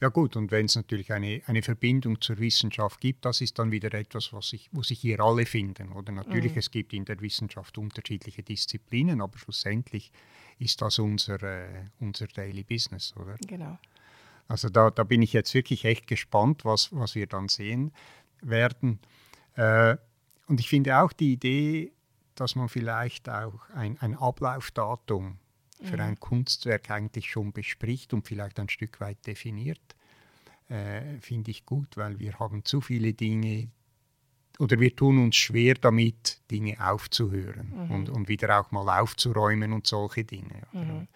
Ja 0.00 0.08
gut, 0.08 0.36
und 0.36 0.50
wenn 0.50 0.66
es 0.66 0.74
natürlich 0.74 1.12
eine, 1.12 1.42
eine 1.46 1.62
Verbindung 1.62 2.20
zur 2.20 2.38
Wissenschaft 2.38 3.00
gibt, 3.00 3.24
das 3.24 3.40
ist 3.40 3.58
dann 3.58 3.70
wieder 3.70 3.92
etwas, 3.94 4.32
was 4.32 4.48
sich, 4.48 4.68
wo 4.72 4.82
sich 4.82 5.00
hier 5.00 5.20
alle 5.20 5.46
finden. 5.46 5.92
Oder 5.92 6.12
natürlich, 6.12 6.52
mhm. 6.52 6.58
es 6.58 6.70
gibt 6.70 6.92
in 6.92 7.04
der 7.04 7.20
Wissenschaft 7.20 7.78
unterschiedliche 7.78 8.42
Disziplinen, 8.42 9.20
aber 9.20 9.38
schlussendlich 9.38 10.10
ist 10.58 10.80
das 10.80 10.98
unser, 10.98 11.42
äh, 11.42 11.84
unser 12.00 12.26
Daily 12.26 12.64
Business, 12.64 13.14
oder? 13.16 13.36
Genau. 13.46 13.78
Also 14.48 14.68
da, 14.68 14.90
da 14.90 15.04
bin 15.04 15.22
ich 15.22 15.32
jetzt 15.32 15.54
wirklich 15.54 15.84
echt 15.84 16.06
gespannt, 16.06 16.64
was, 16.64 16.92
was 16.92 17.14
wir 17.14 17.26
dann 17.26 17.48
sehen 17.48 17.92
werden. 18.40 19.00
Äh, 19.54 19.96
und 20.46 20.60
ich 20.60 20.68
finde 20.68 20.98
auch 20.98 21.12
die 21.12 21.32
Idee, 21.32 21.92
dass 22.34 22.54
man 22.54 22.68
vielleicht 22.68 23.28
auch 23.28 23.68
ein, 23.70 23.98
ein 24.00 24.14
Ablaufdatum 24.16 25.38
für 25.82 25.96
mhm. 25.96 26.02
ein 26.02 26.20
Kunstwerk 26.20 26.90
eigentlich 26.90 27.30
schon 27.30 27.52
bespricht 27.52 28.14
und 28.14 28.26
vielleicht 28.26 28.60
ein 28.60 28.68
Stück 28.68 29.00
weit 29.00 29.26
definiert, 29.26 29.96
äh, 30.68 31.18
finde 31.20 31.50
ich 31.50 31.66
gut, 31.66 31.96
weil 31.96 32.18
wir 32.18 32.38
haben 32.38 32.64
zu 32.64 32.80
viele 32.80 33.14
Dinge 33.14 33.68
oder 34.58 34.80
wir 34.80 34.94
tun 34.96 35.22
uns 35.22 35.36
schwer 35.36 35.74
damit, 35.74 36.40
Dinge 36.50 36.76
aufzuhören 36.80 37.72
mhm. 37.74 37.90
und, 37.90 38.08
und 38.08 38.28
wieder 38.28 38.58
auch 38.58 38.70
mal 38.70 39.00
aufzuräumen 39.00 39.72
und 39.72 39.86
solche 39.86 40.24
Dinge. 40.24 40.62
Mhm. 40.72 41.08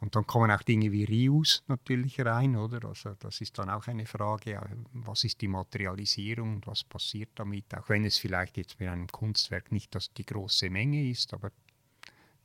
Und 0.00 0.16
dann 0.16 0.26
kommen 0.26 0.50
auch 0.50 0.62
Dinge 0.62 0.90
wie 0.92 1.04
Reuse 1.04 1.60
natürlich 1.68 2.18
rein, 2.24 2.56
oder? 2.56 2.88
Also 2.88 3.14
das 3.18 3.40
ist 3.42 3.58
dann 3.58 3.68
auch 3.68 3.86
eine 3.86 4.06
Frage, 4.06 4.58
was 4.94 5.24
ist 5.24 5.42
die 5.42 5.48
Materialisierung 5.48 6.54
und 6.56 6.66
was 6.66 6.84
passiert 6.84 7.30
damit, 7.34 7.74
auch 7.74 7.88
wenn 7.90 8.04
es 8.04 8.16
vielleicht 8.16 8.56
jetzt 8.56 8.80
mit 8.80 8.88
einem 8.88 9.08
Kunstwerk 9.08 9.70
nicht 9.72 9.94
das 9.94 10.10
die 10.14 10.24
große 10.24 10.70
Menge 10.70 11.06
ist, 11.10 11.34
aber 11.34 11.50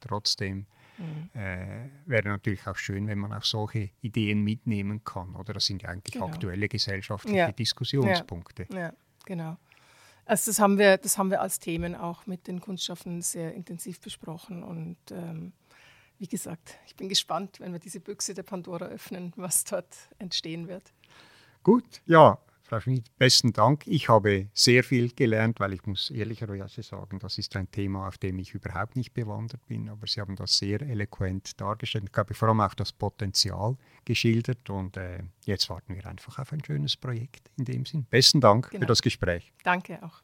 trotzdem 0.01 0.65
mhm. 0.97 1.29
äh, 1.33 1.89
wäre 2.05 2.27
natürlich 2.27 2.67
auch 2.67 2.75
schön, 2.75 3.07
wenn 3.07 3.19
man 3.19 3.31
auch 3.31 3.43
solche 3.43 3.89
Ideen 4.01 4.43
mitnehmen 4.43 5.05
kann, 5.05 5.33
oder? 5.35 5.53
Das 5.53 5.65
sind 5.65 5.81
ja 5.81 5.89
eigentlich 5.89 6.15
genau. 6.15 6.27
aktuelle 6.27 6.67
gesellschaftliche 6.67 7.37
ja. 7.37 7.51
Diskussionspunkte. 7.53 8.67
Ja. 8.73 8.79
ja, 8.79 8.93
genau. 9.25 9.57
Also 10.25 10.51
das 10.51 10.59
haben 10.59 10.77
wir, 10.77 10.97
das 10.97 11.17
haben 11.17 11.29
wir 11.29 11.39
als 11.39 11.59
Themen 11.59 11.95
auch 11.95 12.25
mit 12.25 12.47
den 12.47 12.59
Kunstschaffenden 12.59 13.21
sehr 13.21 13.53
intensiv 13.53 14.01
besprochen 14.01 14.63
und 14.63 14.97
ähm, 15.11 15.53
wie 16.17 16.27
gesagt, 16.27 16.77
ich 16.87 16.95
bin 16.95 17.09
gespannt, 17.09 17.59
wenn 17.59 17.73
wir 17.73 17.79
diese 17.79 17.99
Büchse 17.99 18.33
der 18.33 18.43
Pandora 18.43 18.85
öffnen, 18.85 19.33
was 19.35 19.63
dort 19.63 19.95
entstehen 20.17 20.67
wird. 20.67 20.93
Gut, 21.63 22.01
ja, 22.05 22.37
Frau 22.67 22.79
Schmidt, 22.79 23.15
besten 23.17 23.53
Dank. 23.53 23.85
Ich 23.85 24.09
habe 24.09 24.47
sehr 24.53 24.83
viel 24.83 25.11
gelernt, 25.11 25.59
weil 25.59 25.73
ich 25.73 25.85
muss 25.85 26.09
ehrlicherweise 26.09 26.81
sagen, 26.81 27.19
das 27.19 27.37
ist 27.37 27.55
ein 27.55 27.69
Thema, 27.69 28.07
auf 28.07 28.17
dem 28.17 28.39
ich 28.39 28.55
überhaupt 28.55 28.95
nicht 28.95 29.13
bewandert 29.13 29.63
bin, 29.67 29.87
aber 29.87 30.07
Sie 30.07 30.19
haben 30.19 30.35
das 30.35 30.57
sehr 30.57 30.81
eloquent 30.81 31.61
dargestellt. 31.61 32.05
Ich 32.07 32.11
glaube, 32.11 32.33
vor 32.33 32.47
allem 32.47 32.61
auch 32.61 32.73
das 32.73 32.91
Potenzial 32.91 33.77
geschildert 34.03 34.67
und 34.71 34.97
äh, 34.97 35.23
jetzt 35.45 35.69
warten 35.69 35.93
wir 35.95 36.07
einfach 36.07 36.39
auf 36.39 36.51
ein 36.53 36.63
schönes 36.65 36.95
Projekt 36.95 37.51
in 37.55 37.65
dem 37.65 37.85
Sinn. 37.85 38.05
Besten 38.09 38.41
Dank 38.41 38.71
genau. 38.71 38.81
für 38.81 38.87
das 38.87 39.03
Gespräch. 39.03 39.53
Danke 39.63 39.99
auch. 40.01 40.23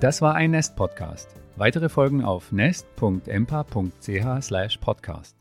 Das 0.00 0.22
war 0.22 0.36
ein 0.36 0.52
Nest-Podcast. 0.52 1.34
Weitere 1.56 1.88
Folgen 1.88 2.24
auf 2.24 2.52
nest.empa.ch/podcast. 2.52 5.39